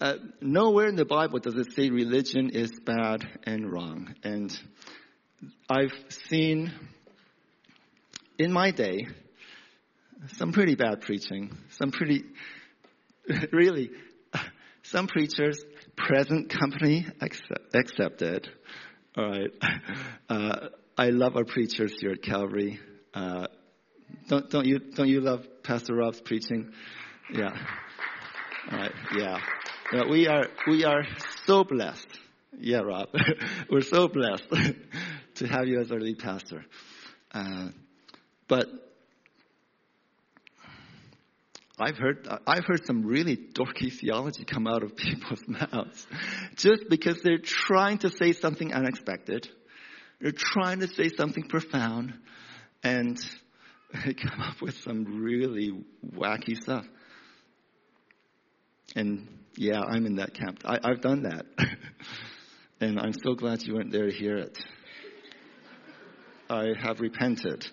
uh, 0.01 0.15
nowhere 0.41 0.89
in 0.89 0.97
the 0.97 1.05
Bible 1.05 1.39
does 1.39 1.55
it 1.55 1.73
say 1.75 1.91
religion 1.91 2.51
is 2.51 2.71
bad 2.85 3.25
and 3.45 3.71
wrong. 3.71 4.15
And 4.23 4.57
I've 5.69 5.95
seen 6.29 6.73
in 8.39 8.53
my 8.53 8.71
day 8.71 9.07
some 10.35 10.53
pretty 10.53 10.75
bad 10.75 11.01
preaching, 11.01 11.57
some 11.71 11.91
pretty, 11.91 12.25
really, 13.53 13.91
some 14.91 15.07
preachers, 15.07 15.63
present 15.97 16.51
company 16.51 17.07
accept, 17.21 17.75
accepted. 17.75 18.49
All 19.17 19.31
right. 19.31 19.51
Uh, 20.29 20.71
I 20.99 21.11
love 21.11 21.37
our 21.37 21.45
preachers 21.45 21.93
here 22.01 22.11
at 22.11 22.21
Calvary. 22.21 22.81
Uh, 23.15 23.47
don't, 24.29 24.51
don't 24.51 24.67
you, 24.67 24.81
don't 24.81 25.09
you 25.09 25.21
love 25.21 25.47
Pastor 25.63 25.95
Rob's 25.95 26.21
preaching? 26.21 26.73
Yeah. 27.33 27.57
All 28.73 28.79
right. 28.79 28.93
Yeah. 29.17 29.39
yeah. 29.93 30.03
We 30.11 30.27
are, 30.27 30.49
we 30.67 30.85
are 30.85 31.05
so 31.45 31.63
blessed. 31.63 32.09
Yeah, 32.59 32.81
Rob. 32.81 33.09
We're 33.71 33.83
so 33.83 34.09
blessed 34.09 34.49
to 35.37 35.47
have 35.47 35.69
you 35.69 35.81
as 35.81 35.93
our 35.93 36.01
lead 36.01 36.19
pastor. 36.19 36.65
Uh, 37.33 37.69
but 38.49 38.67
I've 41.79 41.99
heard, 41.99 42.27
I've 42.47 42.65
heard 42.65 42.87
some 42.87 43.05
really 43.05 43.37
dorky 43.37 43.93
theology 43.93 44.45
come 44.45 44.67
out 44.67 44.83
of 44.83 44.97
people's 44.97 45.47
mouths 45.47 46.07
just 46.57 46.89
because 46.89 47.21
they're 47.23 47.39
trying 47.39 47.99
to 47.99 48.11
say 48.11 48.33
something 48.33 48.73
unexpected. 48.73 49.49
They're 50.21 50.33
trying 50.33 50.81
to 50.81 50.89
say 50.89 51.11
something 51.11 51.45
profound 51.49 52.15
and 52.83 53.19
they 54.05 54.15
come 54.15 54.41
up 54.41 54.63
with 54.63 54.77
some 54.79 55.23
really 55.23 55.73
wacky 56.15 56.57
stuff. 56.57 56.87
And 58.95 59.29
yeah, 59.57 59.81
I'm 59.81 60.07
in 60.07 60.17
that 60.17 60.33
camp. 60.33 60.63
I, 60.65 60.79
have 60.83 61.03
done 61.03 61.25
that. 61.25 61.45
and 62.81 62.99
I'm 62.99 63.13
so 63.13 63.35
glad 63.35 63.63
you 63.63 63.75
weren't 63.75 63.93
there 63.93 64.07
to 64.07 64.13
hear 64.13 64.37
it. 64.37 64.59
I 66.49 66.69
have 66.81 67.01
repented. 67.01 67.67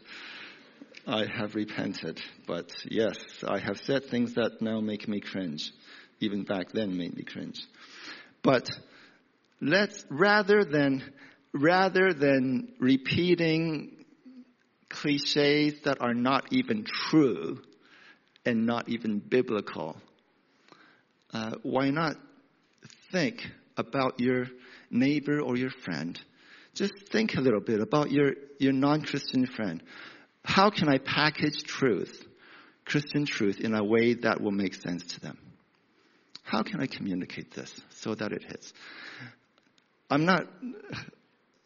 I 1.05 1.25
have 1.25 1.55
repented. 1.55 2.21
But 2.47 2.71
yes, 2.85 3.15
I 3.45 3.59
have 3.59 3.77
said 3.77 4.05
things 4.05 4.35
that 4.35 4.61
now 4.61 4.79
make 4.79 5.07
me 5.07 5.19
cringe. 5.19 5.71
Even 6.19 6.43
back 6.43 6.71
then 6.71 6.97
made 6.97 7.15
me 7.15 7.23
cringe. 7.23 7.61
But 8.41 8.69
let's, 9.59 10.05
rather 10.09 10.63
than, 10.63 11.03
rather 11.53 12.13
than 12.13 12.73
repeating 12.79 14.05
cliches 14.89 15.81
that 15.83 15.99
are 16.01 16.13
not 16.13 16.53
even 16.53 16.85
true 17.09 17.59
and 18.45 18.65
not 18.65 18.87
even 18.87 19.19
biblical, 19.19 19.97
uh, 21.33 21.55
why 21.63 21.89
not 21.89 22.15
think 23.11 23.45
about 23.75 24.19
your 24.19 24.47
neighbor 24.89 25.41
or 25.41 25.57
your 25.57 25.71
friend? 25.83 26.19
Just 26.75 26.93
think 27.11 27.35
a 27.35 27.41
little 27.41 27.59
bit 27.59 27.81
about 27.81 28.11
your, 28.11 28.33
your 28.59 28.73
non-Christian 28.73 29.47
friend. 29.47 29.83
How 30.43 30.69
can 30.69 30.89
I 30.89 30.97
package 30.97 31.63
truth, 31.63 32.25
Christian 32.85 33.25
truth, 33.25 33.59
in 33.59 33.73
a 33.73 33.83
way 33.83 34.13
that 34.15 34.41
will 34.41 34.51
make 34.51 34.75
sense 34.75 35.03
to 35.13 35.19
them? 35.19 35.37
How 36.43 36.63
can 36.63 36.81
I 36.81 36.87
communicate 36.87 37.51
this 37.51 37.73
so 37.89 38.13
that 38.15 38.31
it 38.31 38.43
hits? 38.43 38.73
I'm 40.09 40.25
not, 40.25 40.47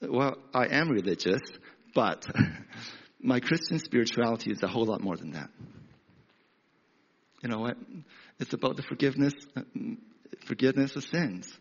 well, 0.01 0.37
I 0.53 0.67
am 0.67 0.89
religious, 0.89 1.41
but 1.95 2.25
my 3.19 3.39
Christian 3.39 3.79
spirituality 3.79 4.51
is 4.51 4.61
a 4.61 4.67
whole 4.67 4.85
lot 4.85 5.01
more 5.01 5.17
than 5.17 5.31
that. 5.31 5.49
You 7.41 7.49
know 7.49 7.59
what? 7.59 7.77
It's 8.39 8.53
about 8.53 8.75
the 8.77 8.83
forgiveness, 8.83 9.33
forgiveness 10.45 10.95
of 10.95 11.03
sins. 11.03 11.51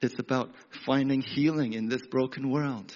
It's 0.00 0.18
about 0.18 0.50
finding 0.84 1.20
healing 1.20 1.74
in 1.74 1.88
this 1.88 2.02
broken 2.06 2.50
world. 2.50 2.92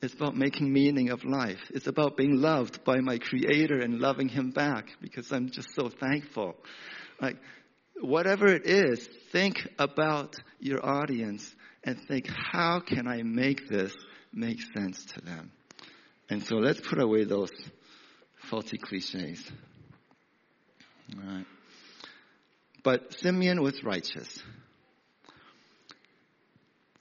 It's 0.00 0.14
about 0.14 0.36
making 0.36 0.72
meaning 0.72 1.10
of 1.10 1.24
life. 1.24 1.58
It's 1.70 1.88
about 1.88 2.16
being 2.16 2.40
loved 2.40 2.84
by 2.84 3.00
my 3.00 3.18
creator 3.18 3.80
and 3.80 3.98
loving 3.98 4.28
him 4.28 4.50
back 4.50 4.86
because 5.00 5.32
I'm 5.32 5.50
just 5.50 5.74
so 5.74 5.88
thankful. 5.88 6.54
Like, 7.20 7.36
whatever 8.00 8.46
it 8.46 8.64
is, 8.64 9.08
think 9.32 9.56
about 9.78 10.36
your 10.60 10.84
audience 10.86 11.52
and 11.82 11.98
think, 12.06 12.28
how 12.28 12.80
can 12.80 13.08
I 13.08 13.22
make 13.22 13.68
this 13.68 13.92
make 14.32 14.60
sense 14.72 15.04
to 15.14 15.20
them? 15.20 15.50
And 16.30 16.46
so 16.46 16.56
let's 16.56 16.80
put 16.80 17.00
away 17.00 17.24
those 17.24 17.50
faulty 18.48 18.78
cliches. 18.78 19.50
All 21.16 21.28
right. 21.28 21.46
But 22.84 23.18
Simeon 23.18 23.62
was 23.62 23.82
righteous. 23.82 24.42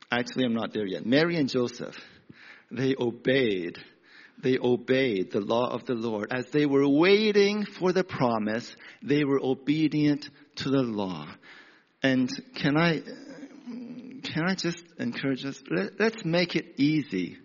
Actually, 0.09 0.45
I'm 0.45 0.53
not 0.53 0.73
there 0.73 0.85
yet. 0.85 1.05
Mary 1.05 1.35
and 1.35 1.49
Joseph 1.49 1.95
they 2.71 2.95
obeyed. 2.97 3.77
They 4.41 4.57
obeyed 4.59 5.31
the 5.31 5.41
law 5.41 5.71
of 5.71 5.85
the 5.85 5.95
Lord. 5.95 6.31
As 6.31 6.45
they 6.51 6.65
were 6.65 6.87
waiting 6.87 7.65
for 7.65 7.91
the 7.91 8.03
promise, 8.03 8.75
they 9.01 9.23
were 9.23 9.39
obedient 9.41 10.29
to 10.57 10.69
the 10.69 10.83
law. 10.83 11.27
And 12.03 12.29
can 12.55 12.77
I, 12.77 13.01
can 14.23 14.43
I 14.45 14.53
just 14.53 14.83
encourage 14.99 15.43
us? 15.43 15.61
Let, 15.69 15.99
us 15.99 16.23
make 16.23 16.55
it 16.55 16.75
easy 16.77 17.37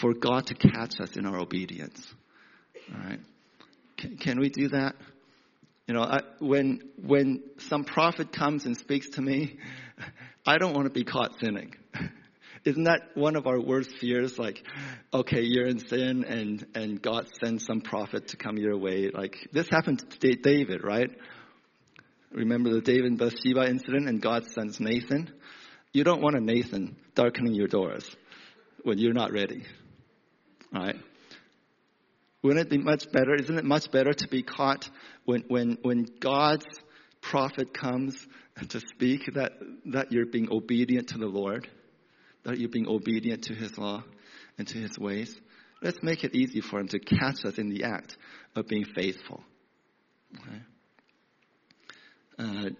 for 0.00 0.12
God 0.12 0.46
to 0.48 0.54
catch 0.54 1.00
us 1.00 1.16
in 1.16 1.24
our 1.24 1.38
obedience. 1.38 2.06
All 2.92 3.00
right. 3.00 3.20
Can, 3.96 4.16
can 4.18 4.40
we 4.40 4.50
do 4.50 4.68
that? 4.68 4.94
You 5.86 5.94
know, 5.94 6.02
I, 6.02 6.20
when, 6.38 6.82
when 7.02 7.42
some 7.56 7.84
prophet 7.84 8.30
comes 8.30 8.66
and 8.66 8.76
speaks 8.76 9.08
to 9.10 9.22
me, 9.22 9.58
I 10.46 10.58
don't 10.58 10.74
want 10.74 10.86
to 10.86 10.92
be 10.92 11.04
caught 11.04 11.40
sinning. 11.40 11.74
Isn't 12.68 12.84
that 12.84 13.00
one 13.14 13.34
of 13.34 13.46
our 13.46 13.58
worst 13.58 13.98
fears? 13.98 14.38
Like, 14.38 14.62
okay, 15.14 15.40
you're 15.40 15.66
in 15.66 15.78
sin 15.78 16.22
and, 16.24 16.66
and 16.74 17.00
God 17.00 17.26
sends 17.42 17.64
some 17.64 17.80
prophet 17.80 18.28
to 18.28 18.36
come 18.36 18.58
your 18.58 18.76
way. 18.76 19.08
Like, 19.08 19.48
this 19.52 19.68
happened 19.70 20.04
to 20.20 20.34
David, 20.34 20.84
right? 20.84 21.08
Remember 22.30 22.68
the 22.68 22.82
David 22.82 23.06
and 23.06 23.18
Bathsheba 23.18 23.66
incident 23.70 24.06
and 24.06 24.20
God 24.20 24.44
sends 24.52 24.80
Nathan? 24.80 25.32
You 25.94 26.04
don't 26.04 26.20
want 26.20 26.36
a 26.36 26.40
Nathan 26.42 26.96
darkening 27.14 27.54
your 27.54 27.68
doors 27.68 28.14
when 28.82 28.98
you're 28.98 29.14
not 29.14 29.32
ready. 29.32 29.64
Right? 30.70 30.96
Wouldn't 32.42 32.66
it 32.66 32.68
be 32.68 32.76
much 32.76 33.10
better? 33.10 33.34
Isn't 33.34 33.56
it 33.56 33.64
much 33.64 33.90
better 33.90 34.12
to 34.12 34.28
be 34.28 34.42
caught 34.42 34.90
when, 35.24 35.44
when, 35.48 35.78
when 35.80 36.06
God's 36.20 36.66
prophet 37.22 37.72
comes 37.72 38.26
to 38.68 38.80
speak 38.80 39.32
that, 39.36 39.52
that 39.86 40.12
you're 40.12 40.26
being 40.26 40.52
obedient 40.52 41.08
to 41.08 41.18
the 41.18 41.28
Lord? 41.28 41.66
That 42.44 42.58
you're 42.58 42.68
being 42.68 42.88
obedient 42.88 43.44
to 43.44 43.54
His 43.54 43.76
law 43.78 44.02
and 44.56 44.66
to 44.68 44.78
His 44.78 44.98
ways. 44.98 45.38
Let's 45.82 46.02
make 46.02 46.24
it 46.24 46.34
easy 46.34 46.60
for 46.60 46.80
Him 46.80 46.88
to 46.88 46.98
catch 46.98 47.44
us 47.44 47.58
in 47.58 47.68
the 47.68 47.84
act 47.84 48.16
of 48.56 48.68
being 48.68 48.84
faithful. 48.84 49.42
Okay? 50.36 50.62
Uh, 52.38 52.70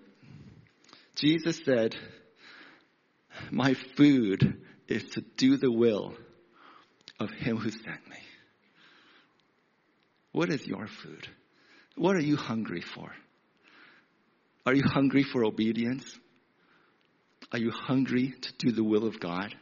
Jesus 1.14 1.60
said, 1.64 1.96
My 3.50 3.74
food 3.96 4.62
is 4.86 5.04
to 5.10 5.20
do 5.36 5.56
the 5.56 5.70
will 5.70 6.14
of 7.20 7.30
Him 7.30 7.56
who 7.56 7.70
sent 7.70 8.08
me. 8.08 8.16
What 10.32 10.50
is 10.50 10.66
your 10.66 10.86
food? 10.86 11.26
What 11.96 12.14
are 12.14 12.20
you 12.20 12.36
hungry 12.36 12.82
for? 12.82 13.10
Are 14.64 14.74
you 14.74 14.84
hungry 14.84 15.24
for 15.24 15.44
obedience? 15.44 16.04
Are 17.52 17.58
you 17.58 17.70
hungry 17.70 18.34
to 18.40 18.52
do 18.58 18.72
the 18.72 18.84
will 18.84 19.06
of 19.06 19.20
God? 19.20 19.54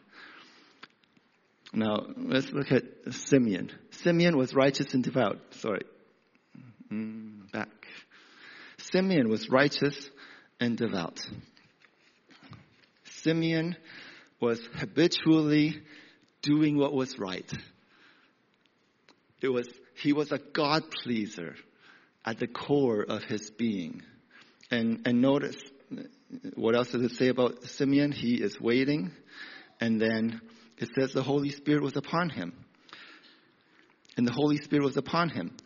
Now, 1.73 2.07
let's 2.17 2.51
look 2.53 2.73
at 2.73 2.85
Simeon. 3.11 3.71
Simeon 3.91 4.37
was 4.37 4.55
righteous 4.55 4.95
and 4.95 5.05
devout. 5.05 5.39
Sorry. 5.51 5.83
Mm, 6.91 7.51
back. 7.53 7.69
Simeon 8.79 9.29
was 9.29 9.49
righteous 9.51 10.11
and 10.59 10.77
devout. 10.77 11.21
Simeon 13.05 13.77
was 14.41 14.61
habitually 14.75 15.83
doing 16.43 16.77
what 16.77 16.93
was 16.93 17.19
right. 17.19 17.51
It 19.41 19.49
was, 19.49 19.69
he 19.97 20.13
was 20.13 20.33
a 20.33 20.39
God 20.39 20.85
pleaser 20.91 21.57
at 22.25 22.39
the 22.39 22.47
core 22.47 23.03
of 23.03 23.23
his 23.25 23.51
being. 23.51 24.03
And, 24.71 25.03
and 25.07 25.21
notice, 25.21 25.57
what 26.55 26.75
else 26.75 26.91
does 26.91 27.03
it 27.03 27.13
say 27.13 27.29
about 27.29 27.65
Simeon? 27.65 28.13
He 28.13 28.35
is 28.35 28.61
waiting, 28.61 29.13
and 29.81 30.01
then 30.01 30.41
it 30.79 30.89
says 30.99 31.13
the 31.13 31.23
Holy 31.23 31.51
Spirit 31.51 31.83
was 31.83 31.97
upon 31.97 32.31
him. 32.31 32.53
And 34.17 34.27
the 34.27 34.33
Holy 34.33 34.57
Spirit 34.57 34.85
was 34.85 34.97
upon 34.97 35.29
him. 35.29 35.57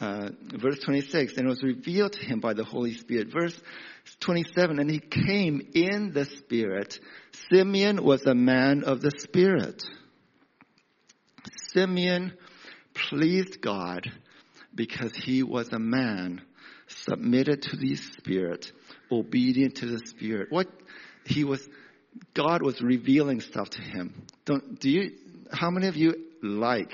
Uh, 0.00 0.30
verse 0.54 0.80
26, 0.80 1.36
and 1.36 1.46
it 1.46 1.48
was 1.48 1.62
revealed 1.62 2.12
to 2.14 2.24
him 2.24 2.40
by 2.40 2.54
the 2.54 2.64
Holy 2.64 2.94
Spirit. 2.94 3.28
Verse 3.32 3.58
27, 4.20 4.80
and 4.80 4.90
he 4.90 4.98
came 4.98 5.60
in 5.74 6.12
the 6.12 6.24
Spirit. 6.24 6.98
Simeon 7.50 8.02
was 8.02 8.26
a 8.26 8.34
man 8.34 8.82
of 8.84 9.00
the 9.00 9.12
Spirit. 9.18 9.84
Simeon 11.72 12.32
pleased 12.94 13.60
God 13.60 14.10
because 14.74 15.14
he 15.14 15.42
was 15.42 15.72
a 15.72 15.78
man 15.78 16.42
submitted 16.88 17.62
to 17.62 17.76
the 17.76 17.94
Spirit 17.94 18.72
obedient 19.12 19.76
to 19.76 19.86
the 19.86 20.00
Spirit. 20.06 20.48
What 20.50 20.68
he 21.24 21.44
was, 21.44 21.66
God 22.34 22.62
was 22.62 22.80
revealing 22.80 23.40
stuff 23.40 23.70
to 23.70 23.82
him. 23.82 24.26
Don't, 24.44 24.78
do 24.80 24.90
you, 24.90 25.12
how 25.52 25.70
many 25.70 25.86
of 25.86 25.96
you 25.96 26.14
like 26.42 26.92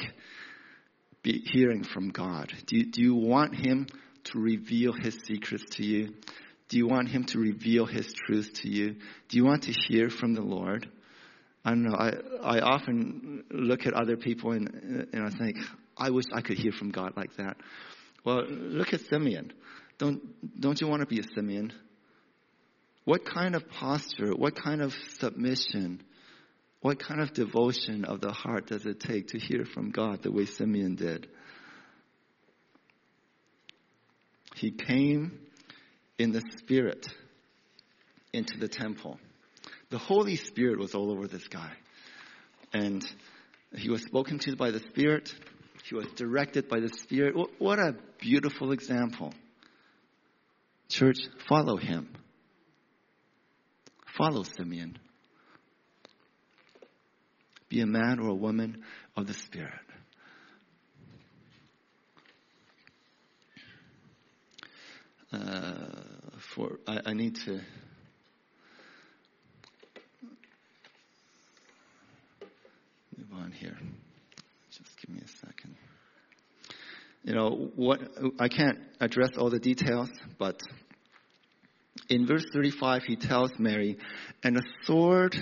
be 1.22 1.42
hearing 1.52 1.84
from 1.84 2.10
God? 2.10 2.52
Do 2.66 2.76
you, 2.76 2.90
do 2.90 3.02
you 3.02 3.14
want 3.14 3.54
him 3.54 3.86
to 4.24 4.38
reveal 4.38 4.92
his 4.92 5.18
secrets 5.26 5.64
to 5.76 5.84
you? 5.84 6.14
Do 6.68 6.76
you 6.76 6.86
want 6.86 7.08
him 7.08 7.24
to 7.24 7.38
reveal 7.38 7.86
his 7.86 8.12
truth 8.12 8.52
to 8.62 8.68
you? 8.68 8.96
Do 9.28 9.36
you 9.36 9.44
want 9.44 9.64
to 9.64 9.72
hear 9.72 10.10
from 10.10 10.34
the 10.34 10.42
Lord? 10.42 10.88
I 11.64 11.70
don't 11.70 11.82
know. 11.82 11.96
I, 11.96 12.12
I 12.42 12.60
often 12.60 13.44
look 13.50 13.86
at 13.86 13.94
other 13.94 14.16
people 14.16 14.52
and, 14.52 15.08
and 15.12 15.24
I 15.24 15.30
think, 15.30 15.56
I 15.96 16.10
wish 16.10 16.26
I 16.32 16.42
could 16.42 16.58
hear 16.58 16.72
from 16.72 16.90
God 16.90 17.14
like 17.16 17.36
that. 17.36 17.56
Well, 18.24 18.44
look 18.46 18.92
at 18.92 19.00
Simeon. 19.00 19.52
Don't, 19.98 20.20
don't 20.60 20.80
you 20.80 20.86
want 20.86 21.00
to 21.00 21.06
be 21.06 21.20
a 21.20 21.24
Simeon? 21.34 21.72
What 23.08 23.24
kind 23.24 23.54
of 23.54 23.66
posture, 23.70 24.32
what 24.34 24.54
kind 24.54 24.82
of 24.82 24.94
submission, 25.18 26.02
what 26.82 26.98
kind 26.98 27.22
of 27.22 27.32
devotion 27.32 28.04
of 28.04 28.20
the 28.20 28.32
heart 28.32 28.66
does 28.66 28.84
it 28.84 29.00
take 29.00 29.28
to 29.28 29.38
hear 29.38 29.64
from 29.64 29.92
God 29.92 30.22
the 30.22 30.30
way 30.30 30.44
Simeon 30.44 30.94
did? 30.94 31.26
He 34.56 34.72
came 34.72 35.40
in 36.18 36.32
the 36.32 36.42
Spirit 36.58 37.06
into 38.34 38.58
the 38.58 38.68
temple. 38.68 39.18
The 39.88 39.96
Holy 39.96 40.36
Spirit 40.36 40.78
was 40.78 40.94
all 40.94 41.10
over 41.10 41.26
this 41.26 41.48
guy. 41.48 41.72
And 42.74 43.02
he 43.74 43.88
was 43.88 44.02
spoken 44.02 44.38
to 44.40 44.54
by 44.54 44.70
the 44.70 44.80
Spirit. 44.80 45.34
He 45.84 45.94
was 45.94 46.08
directed 46.08 46.68
by 46.68 46.80
the 46.80 46.90
Spirit. 46.90 47.34
What 47.58 47.78
a 47.78 47.96
beautiful 48.18 48.72
example. 48.72 49.32
Church, 50.90 51.20
follow 51.48 51.78
him. 51.78 52.10
Follow 54.18 54.42
Simeon. 54.42 54.98
Be 57.68 57.80
a 57.82 57.86
man 57.86 58.18
or 58.18 58.30
a 58.30 58.34
woman 58.34 58.82
of 59.16 59.28
the 59.28 59.34
Spirit. 59.34 59.72
Uh, 65.32 65.76
for 66.56 66.80
I, 66.88 66.98
I 67.06 67.12
need 67.12 67.36
to 67.44 67.60
move 73.16 73.32
on 73.34 73.52
here. 73.52 73.76
Just 74.72 75.00
give 75.00 75.14
me 75.14 75.22
a 75.24 75.28
second. 75.46 75.76
You 77.22 77.34
know 77.34 77.70
what? 77.76 78.00
I 78.40 78.48
can't 78.48 78.78
address 78.98 79.30
all 79.38 79.50
the 79.50 79.60
details, 79.60 80.10
but 80.38 80.60
in 82.08 82.26
verse 82.26 82.44
35, 82.52 83.04
he 83.04 83.16
tells 83.16 83.58
Mary, 83.58 83.98
"And 84.42 84.56
a 84.56 84.62
sword 84.84 85.36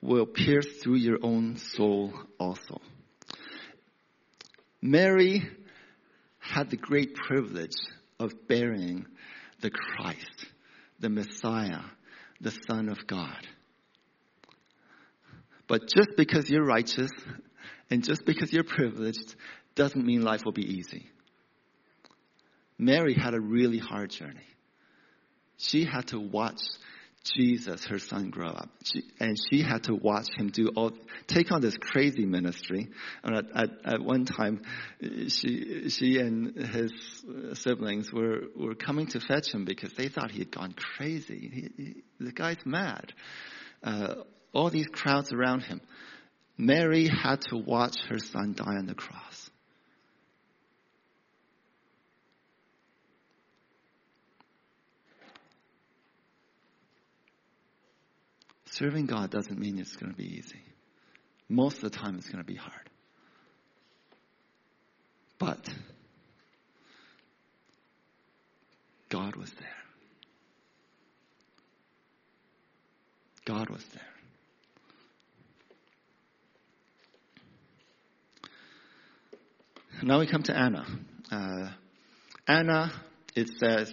will 0.00 0.26
pierce 0.26 0.82
through 0.82 0.96
your 0.96 1.18
own 1.22 1.56
soul 1.56 2.12
also." 2.38 2.80
Mary 4.80 5.48
had 6.38 6.70
the 6.70 6.76
great 6.76 7.14
privilege 7.14 7.76
of 8.18 8.48
bearing 8.48 9.06
the 9.60 9.70
Christ, 9.70 10.46
the 10.98 11.08
Messiah, 11.08 11.84
the 12.40 12.50
Son 12.66 12.88
of 12.88 13.06
God. 13.06 13.46
But 15.68 15.88
just 15.88 16.16
because 16.16 16.50
you're 16.50 16.64
righteous 16.64 17.10
and 17.90 18.04
just 18.04 18.24
because 18.24 18.52
you're 18.52 18.64
privileged 18.64 19.36
doesn't 19.74 20.04
mean 20.04 20.22
life 20.22 20.44
will 20.44 20.52
be 20.52 20.74
easy. 20.78 21.08
Mary 22.76 23.14
had 23.14 23.34
a 23.34 23.40
really 23.40 23.78
hard 23.78 24.10
journey. 24.10 24.46
She 25.62 25.84
had 25.84 26.08
to 26.08 26.18
watch 26.18 26.60
Jesus, 27.24 27.84
her 27.84 27.98
son, 27.98 28.30
grow 28.30 28.48
up. 28.48 28.68
She, 28.84 29.04
and 29.20 29.38
she 29.48 29.62
had 29.62 29.84
to 29.84 29.94
watch 29.94 30.26
him 30.36 30.48
do 30.48 30.70
all, 30.74 30.90
take 31.28 31.52
on 31.52 31.60
this 31.60 31.76
crazy 31.76 32.24
ministry. 32.24 32.88
And 33.22 33.36
at, 33.36 33.44
at, 33.54 33.70
at 33.84 34.00
one 34.02 34.24
time, 34.24 34.62
she, 35.28 35.88
she 35.88 36.18
and 36.18 36.56
his 36.56 36.92
siblings 37.54 38.12
were, 38.12 38.42
were 38.56 38.74
coming 38.74 39.06
to 39.08 39.20
fetch 39.20 39.54
him 39.54 39.64
because 39.64 39.92
they 39.92 40.08
thought 40.08 40.32
he 40.32 40.40
had 40.40 40.50
gone 40.50 40.74
crazy. 40.96 41.50
He, 41.52 41.82
he, 41.84 41.94
the 42.18 42.32
guy's 42.32 42.64
mad. 42.64 43.12
Uh, 43.84 44.14
all 44.52 44.70
these 44.70 44.88
crowds 44.92 45.32
around 45.32 45.62
him. 45.62 45.80
Mary 46.58 47.08
had 47.08 47.40
to 47.40 47.56
watch 47.56 47.96
her 48.08 48.18
son 48.18 48.54
die 48.56 48.76
on 48.76 48.86
the 48.86 48.94
cross. 48.94 49.31
Serving 58.72 59.04
God 59.04 59.30
doesn't 59.30 59.58
mean 59.58 59.78
it's 59.78 59.96
going 59.96 60.10
to 60.10 60.16
be 60.16 60.38
easy. 60.38 60.62
Most 61.46 61.82
of 61.82 61.90
the 61.92 61.98
time, 61.98 62.16
it's 62.16 62.28
going 62.28 62.42
to 62.42 62.50
be 62.50 62.56
hard. 62.56 62.88
But 65.38 65.68
God 69.10 69.36
was 69.36 69.50
there. 69.50 69.68
God 73.44 73.68
was 73.68 73.84
there. 73.92 74.02
Now 80.02 80.18
we 80.18 80.26
come 80.26 80.44
to 80.44 80.56
Anna. 80.56 80.86
Uh, 81.30 81.68
Anna, 82.48 82.90
it 83.36 83.50
says, 83.58 83.92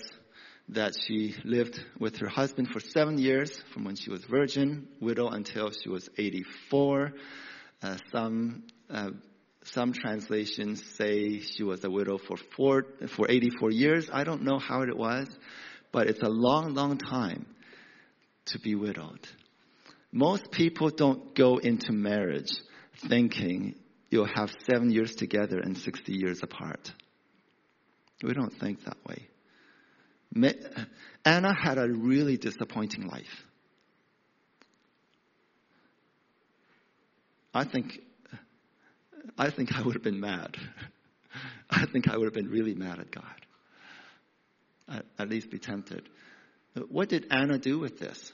that 0.70 0.94
she 1.08 1.36
lived 1.44 1.84
with 2.00 2.18
her 2.18 2.28
husband 2.28 2.70
for 2.72 2.80
seven 2.80 3.18
years, 3.18 3.52
from 3.74 3.84
when 3.84 3.96
she 3.96 4.10
was 4.10 4.24
virgin, 4.24 4.88
widow, 5.00 5.30
until 5.30 5.72
she 5.72 5.90
was 5.90 6.10
84. 6.18 7.14
Uh, 7.82 7.98
some 8.12 8.64
uh, 8.90 9.10
some 9.64 9.94
translations 9.94 10.84
say 10.96 11.40
she 11.40 11.64
was 11.64 11.84
a 11.84 11.90
widow 11.90 12.18
for 12.18 12.38
four, 12.38 12.86
for 13.10 13.30
84 13.30 13.72
years. 13.72 14.10
I 14.12 14.24
don't 14.24 14.44
know 14.44 14.58
how 14.58 14.82
it 14.82 14.96
was, 14.96 15.28
but 15.92 16.08
it's 16.08 16.22
a 16.22 16.30
long, 16.30 16.74
long 16.74 16.98
time 16.98 17.46
to 18.46 18.60
be 18.60 18.76
widowed. 18.76 19.28
Most 20.12 20.52
people 20.52 20.90
don't 20.90 21.36
go 21.36 21.58
into 21.58 21.92
marriage 21.92 22.52
thinking 23.08 23.76
you'll 24.10 24.26
have 24.34 24.52
seven 24.70 24.90
years 24.90 25.16
together 25.16 25.60
and 25.60 25.78
60 25.78 26.14
years 26.14 26.42
apart. 26.42 26.92
We 28.24 28.34
don't 28.34 28.54
think 28.54 28.86
that 28.86 28.98
way. 29.08 29.28
Anna 30.36 31.54
had 31.54 31.78
a 31.78 31.88
really 31.90 32.38
disappointing 32.38 33.08
life. 33.08 33.46
I 37.54 37.64
think, 37.66 38.00
I 39.38 39.50
think 39.50 39.76
I 39.76 39.82
would 39.82 39.96
have 39.96 40.04
been 40.04 40.20
mad. 40.20 40.56
I 41.70 41.86
think 41.86 42.08
I 42.08 42.18
would 42.18 42.26
have 42.26 42.34
been 42.34 42.50
really 42.50 42.76
mad 42.76 43.00
at 43.00 43.12
God. 43.12 45.04
At, 45.18 45.30
least 45.30 45.52
be 45.52 45.60
tempted. 45.60 46.10
What 46.90 47.10
did 47.10 47.28
Anna 47.30 47.58
do 47.60 47.80
with 47.80 48.00
this? 48.00 48.32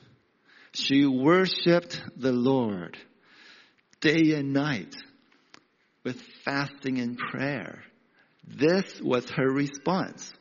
She 0.73 1.05
worshiped 1.05 2.01
the 2.15 2.31
Lord 2.31 2.97
day 3.99 4.33
and 4.33 4.53
night 4.53 4.93
with 6.03 6.21
fasting 6.43 6.99
and 6.99 7.17
prayer. 7.17 7.83
This 8.47 9.01
was 9.01 9.29
her 9.31 9.49
response. 9.49 10.31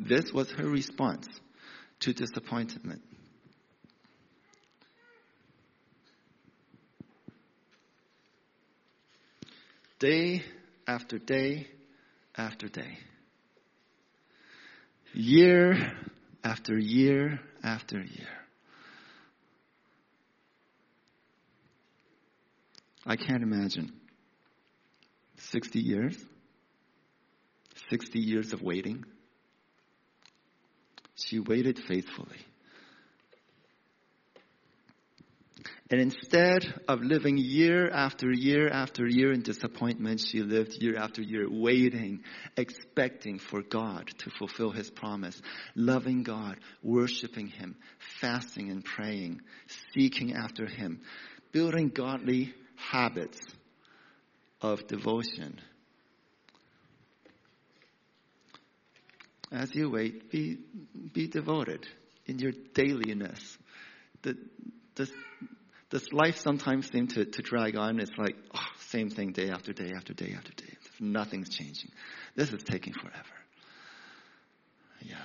This 0.00 0.32
was 0.32 0.50
her 0.52 0.66
response 0.66 1.28
to 2.00 2.14
disappointment. 2.14 3.02
Day 9.98 10.42
after 10.86 11.18
day 11.18 11.66
after 12.34 12.68
day. 12.68 12.96
Year 15.12 15.92
after 16.42 16.78
year 16.78 17.40
after 17.62 17.98
year. 17.98 18.28
I 23.04 23.16
can't 23.16 23.42
imagine. 23.42 23.92
60 25.50 25.78
years? 25.78 26.16
60 27.90 28.18
years 28.18 28.54
of 28.54 28.62
waiting? 28.62 29.04
She 31.24 31.38
waited 31.38 31.78
faithfully. 31.78 32.38
And 35.90 36.00
instead 36.00 36.72
of 36.86 37.02
living 37.02 37.36
year 37.36 37.90
after 37.90 38.30
year 38.30 38.68
after 38.68 39.08
year 39.08 39.32
in 39.32 39.42
disappointment, 39.42 40.20
she 40.20 40.40
lived 40.40 40.80
year 40.80 40.96
after 40.96 41.20
year 41.20 41.50
waiting, 41.50 42.22
expecting 42.56 43.40
for 43.40 43.60
God 43.62 44.06
to 44.18 44.30
fulfill 44.30 44.70
His 44.70 44.88
promise, 44.88 45.42
loving 45.74 46.22
God, 46.22 46.58
worshiping 46.82 47.48
Him, 47.48 47.74
fasting 48.20 48.70
and 48.70 48.84
praying, 48.84 49.40
seeking 49.92 50.34
after 50.34 50.66
Him, 50.66 51.00
building 51.50 51.88
godly 51.88 52.54
habits 52.76 53.40
of 54.62 54.86
devotion 54.86 55.58
As 59.52 59.74
you 59.74 59.90
wait, 59.90 60.30
be, 60.30 60.58
be 61.12 61.26
devoted 61.26 61.86
in 62.26 62.38
your 62.38 62.52
dailiness. 62.74 63.58
The, 64.22 64.36
this, 64.94 65.10
does 65.90 66.12
life 66.12 66.36
sometimes 66.36 66.88
seem 66.90 67.08
to, 67.08 67.24
to 67.24 67.42
drag 67.42 67.76
on? 67.76 67.98
It's 67.98 68.16
like, 68.16 68.36
oh, 68.54 68.60
same 68.78 69.10
thing 69.10 69.32
day 69.32 69.50
after 69.50 69.72
day 69.72 69.92
after 69.96 70.14
day 70.14 70.34
after 70.36 70.52
day. 70.52 70.72
Nothing's 71.00 71.48
changing. 71.48 71.90
This 72.36 72.52
is 72.52 72.62
taking 72.62 72.92
forever. 72.92 73.16
Yeah. 75.02 75.16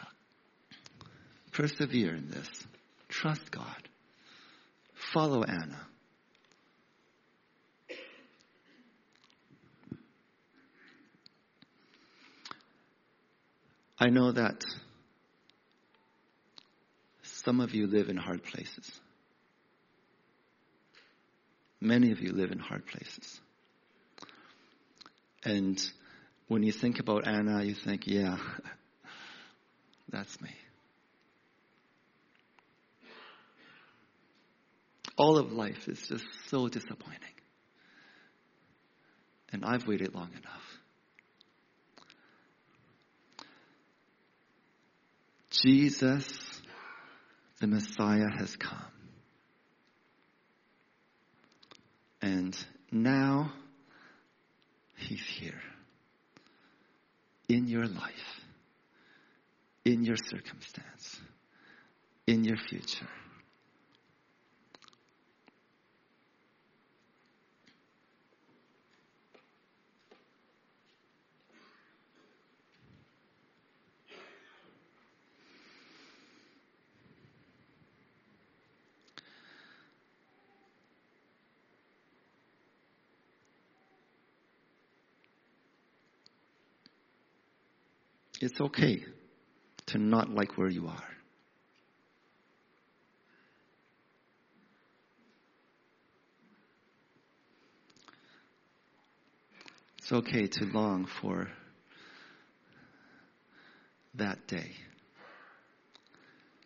Persevere 1.52 2.16
in 2.16 2.30
this. 2.30 2.50
Trust 3.10 3.52
God. 3.52 3.90
Follow 5.14 5.44
Anna. 5.44 5.86
I 13.98 14.10
know 14.10 14.32
that 14.32 14.64
some 17.24 17.62
of 17.62 17.74
you 17.74 17.88
live 17.88 18.10
in 18.10 18.18
hard 18.18 18.44
places. 18.44 19.00
Many 21.80 22.12
of 22.12 22.20
you 22.20 22.34
live 22.34 22.52
in 22.52 22.60
hard 22.60 22.86
places. 22.86 23.40
And 25.44 25.82
when 26.48 26.64
you 26.64 26.72
think 26.72 27.00
about 27.00 27.28
Anna, 27.28 27.64
you 27.64 27.76
think, 27.76 28.08
yeah, 28.08 28.38
that's 30.10 30.42
me. 30.42 30.50
All 35.18 35.38
of 35.38 35.54
life 35.54 35.88
is 35.88 36.06
just 36.08 36.26
so 36.50 36.68
disappointing. 36.68 37.20
And 39.54 39.64
I've 39.64 39.88
waited 39.88 40.14
long 40.14 40.32
enough. 40.32 40.85
Jesus, 45.66 46.62
the 47.60 47.66
Messiah, 47.66 48.30
has 48.38 48.56
come. 48.56 48.86
And 52.22 52.56
now 52.92 53.52
he's 54.96 55.26
here 55.26 55.64
in 57.50 57.68
your 57.68 57.88
life, 57.88 58.42
in 59.84 60.04
your 60.04 60.18
circumstance, 60.18 61.20
in 62.28 62.44
your 62.44 62.58
future. 62.58 63.10
It's 88.56 88.62
okay 88.62 89.04
to 89.88 89.98
not 89.98 90.30
like 90.30 90.58
where 90.58 90.70
you 90.70 90.88
are. 90.88 91.04
It's 99.98 100.10
okay 100.10 100.48
to 100.48 100.66
long 100.68 101.06
for 101.22 101.50
that 104.14 104.48
day. 104.48 104.72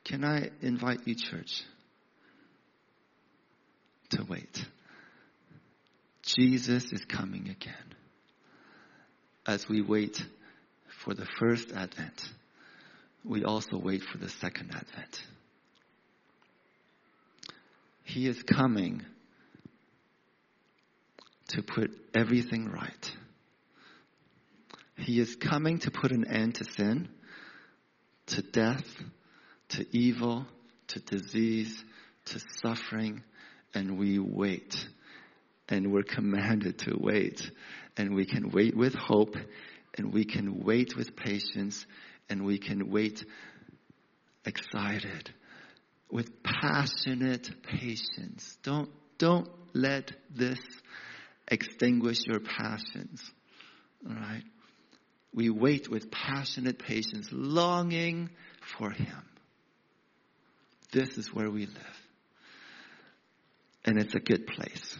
Can 0.05 0.23
I 0.23 0.51
invite 0.61 0.99
you, 1.05 1.15
church, 1.15 1.63
to 4.11 4.27
wait? 4.29 4.63
Jesus 6.21 6.83
is 6.91 7.03
coming 7.05 7.49
again. 7.49 7.95
As 9.47 9.67
we 9.67 9.81
wait 9.81 10.21
for 11.09 11.15
the 11.15 11.27
first 11.39 11.71
advent, 11.71 12.29
we 13.25 13.43
also 13.43 13.77
wait 13.77 14.03
for 14.03 14.19
the 14.19 14.29
second 14.29 14.69
advent. 14.75 15.23
He 18.03 18.27
is 18.27 18.43
coming 18.43 19.03
to 21.47 21.63
put 21.63 21.89
everything 22.13 22.69
right. 22.69 23.11
He 24.97 25.19
is 25.19 25.35
coming 25.35 25.79
to 25.79 25.91
put 25.91 26.11
an 26.11 26.27
end 26.27 26.55
to 26.55 26.65
sin, 26.65 27.09
to 28.27 28.43
death, 28.43 28.85
to 29.69 29.87
evil, 29.91 30.45
to 30.89 30.99
disease, 30.99 31.83
to 32.25 32.39
suffering, 32.61 33.23
and 33.73 33.97
we 33.97 34.19
wait. 34.19 34.87
And 35.69 35.91
we're 35.91 36.03
commanded 36.03 36.77
to 36.79 36.95
wait. 36.99 37.49
And 37.97 38.13
we 38.13 38.25
can 38.25 38.51
wait 38.51 38.77
with 38.77 38.93
hope 38.93 39.35
and 39.99 40.13
we 40.13 40.23
can 40.23 40.63
wait 40.63 40.95
with 40.95 41.15
patience 41.15 41.85
and 42.29 42.45
we 42.45 42.57
can 42.57 42.89
wait 42.89 43.25
excited 44.45 45.29
with 46.09 46.41
passionate 46.41 47.49
patience. 47.63 48.57
Don't, 48.63 48.89
don't 49.17 49.49
let 49.73 50.13
this 50.33 50.59
extinguish 51.49 52.19
your 52.25 52.39
passions. 52.39 53.21
All 54.07 54.15
right? 54.15 54.43
We 55.33 55.49
wait 55.49 55.89
with 55.89 56.09
passionate 56.09 56.79
patience, 56.79 57.27
longing 57.31 58.29
for 58.61 58.91
Him. 58.91 59.23
This 60.93 61.17
is 61.17 61.33
where 61.33 61.51
we 61.51 61.65
live. 61.65 62.01
And 63.83 63.99
it's 63.99 64.15
a 64.15 64.19
good 64.19 64.47
place. 64.47 64.97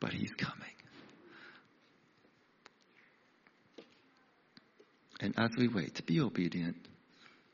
But 0.00 0.14
He's 0.14 0.32
coming. 0.32 0.79
And 5.20 5.34
as 5.38 5.50
we 5.56 5.68
wait, 5.68 6.04
be 6.06 6.20
obedient, 6.20 6.76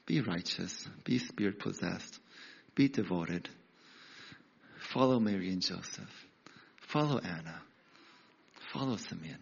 be 0.07 0.21
righteous, 0.21 0.89
be 1.05 1.19
spirit 1.19 1.59
possessed, 1.59 2.19
be 2.77 2.89
devoted. 2.89 3.49
Follow 4.79 5.19
Mary 5.19 5.51
and 5.51 5.61
Joseph. 5.61 6.27
Follow 6.81 7.19
Anna. 7.19 7.61
Follow 8.73 8.97
Simeon. 8.97 9.41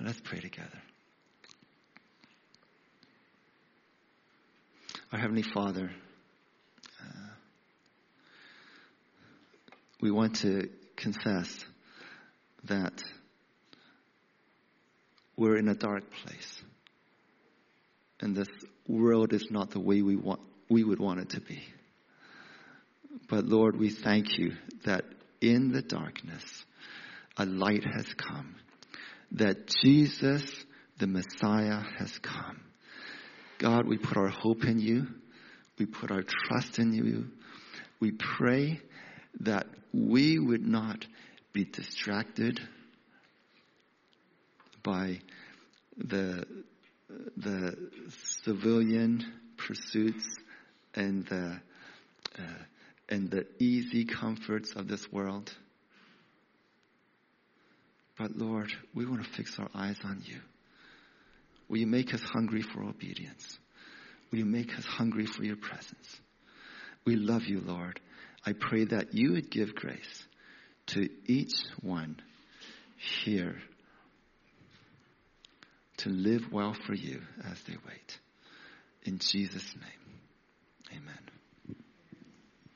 Let's 0.00 0.20
pray 0.20 0.40
together. 0.40 0.82
Our 5.12 5.18
Heavenly 5.18 5.42
Father, 5.42 5.90
uh, 7.00 7.28
we 10.00 10.10
want 10.10 10.36
to 10.36 10.68
confess 10.96 11.64
that 12.64 13.02
we're 15.38 15.56
in 15.56 15.68
a 15.68 15.74
dark 15.74 16.02
place. 16.10 16.62
And 18.20 18.34
this 18.34 18.48
world 18.88 19.32
is 19.32 19.46
not 19.50 19.70
the 19.70 19.80
way 19.80 20.02
we 20.02 20.16
want, 20.16 20.40
we 20.68 20.82
would 20.82 20.98
want 20.98 21.20
it 21.20 21.30
to 21.30 21.40
be. 21.40 21.62
But 23.30 23.46
Lord, 23.46 23.78
we 23.78 23.90
thank 23.90 24.36
you 24.36 24.52
that 24.84 25.04
in 25.40 25.70
the 25.70 25.80
darkness, 25.80 26.42
a 27.36 27.46
light 27.46 27.84
has 27.84 28.12
come. 28.14 28.56
That 29.32 29.68
Jesus, 29.84 30.42
the 30.98 31.06
Messiah, 31.06 31.82
has 31.98 32.18
come. 32.18 32.60
God, 33.58 33.86
we 33.86 33.96
put 33.96 34.16
our 34.16 34.28
hope 34.28 34.64
in 34.64 34.80
you. 34.80 35.06
We 35.78 35.86
put 35.86 36.10
our 36.10 36.22
trust 36.22 36.80
in 36.80 36.92
you. 36.92 37.28
We 38.00 38.12
pray 38.12 38.80
that 39.40 39.66
we 39.92 40.38
would 40.38 40.66
not 40.66 41.06
be 41.52 41.64
distracted 41.64 42.60
by 44.82 45.20
the, 45.96 46.44
the 47.36 47.76
civilian 48.42 49.24
pursuits 49.56 50.26
and 50.94 51.26
the, 51.26 51.60
uh, 52.38 52.42
and 53.08 53.30
the 53.30 53.46
easy 53.58 54.04
comforts 54.04 54.72
of 54.74 54.88
this 54.88 55.10
world. 55.12 55.52
But 58.18 58.36
Lord, 58.36 58.72
we 58.94 59.06
want 59.06 59.24
to 59.24 59.30
fix 59.30 59.58
our 59.58 59.68
eyes 59.74 59.98
on 60.04 60.22
you. 60.24 60.40
Will 61.68 61.78
you 61.78 61.86
make 61.86 62.14
us 62.14 62.22
hungry 62.22 62.62
for 62.62 62.82
obedience? 62.82 63.58
Will 64.30 64.40
you 64.40 64.44
make 64.44 64.76
us 64.76 64.84
hungry 64.84 65.26
for 65.26 65.44
your 65.44 65.56
presence? 65.56 66.20
We 67.04 67.16
love 67.16 67.44
you, 67.44 67.60
Lord. 67.60 68.00
I 68.44 68.52
pray 68.52 68.84
that 68.86 69.14
you 69.14 69.32
would 69.32 69.50
give 69.50 69.74
grace 69.74 70.26
to 70.88 71.08
each 71.26 71.54
one 71.80 72.20
here 72.96 73.56
to 75.98 76.08
live 76.08 76.52
well 76.52 76.74
for 76.86 76.94
you 76.94 77.20
as 77.50 77.60
they 77.62 77.76
wait. 77.86 78.18
In 79.04 79.18
Jesus' 79.18 79.74
name, 79.76 80.98
amen. 81.00 81.37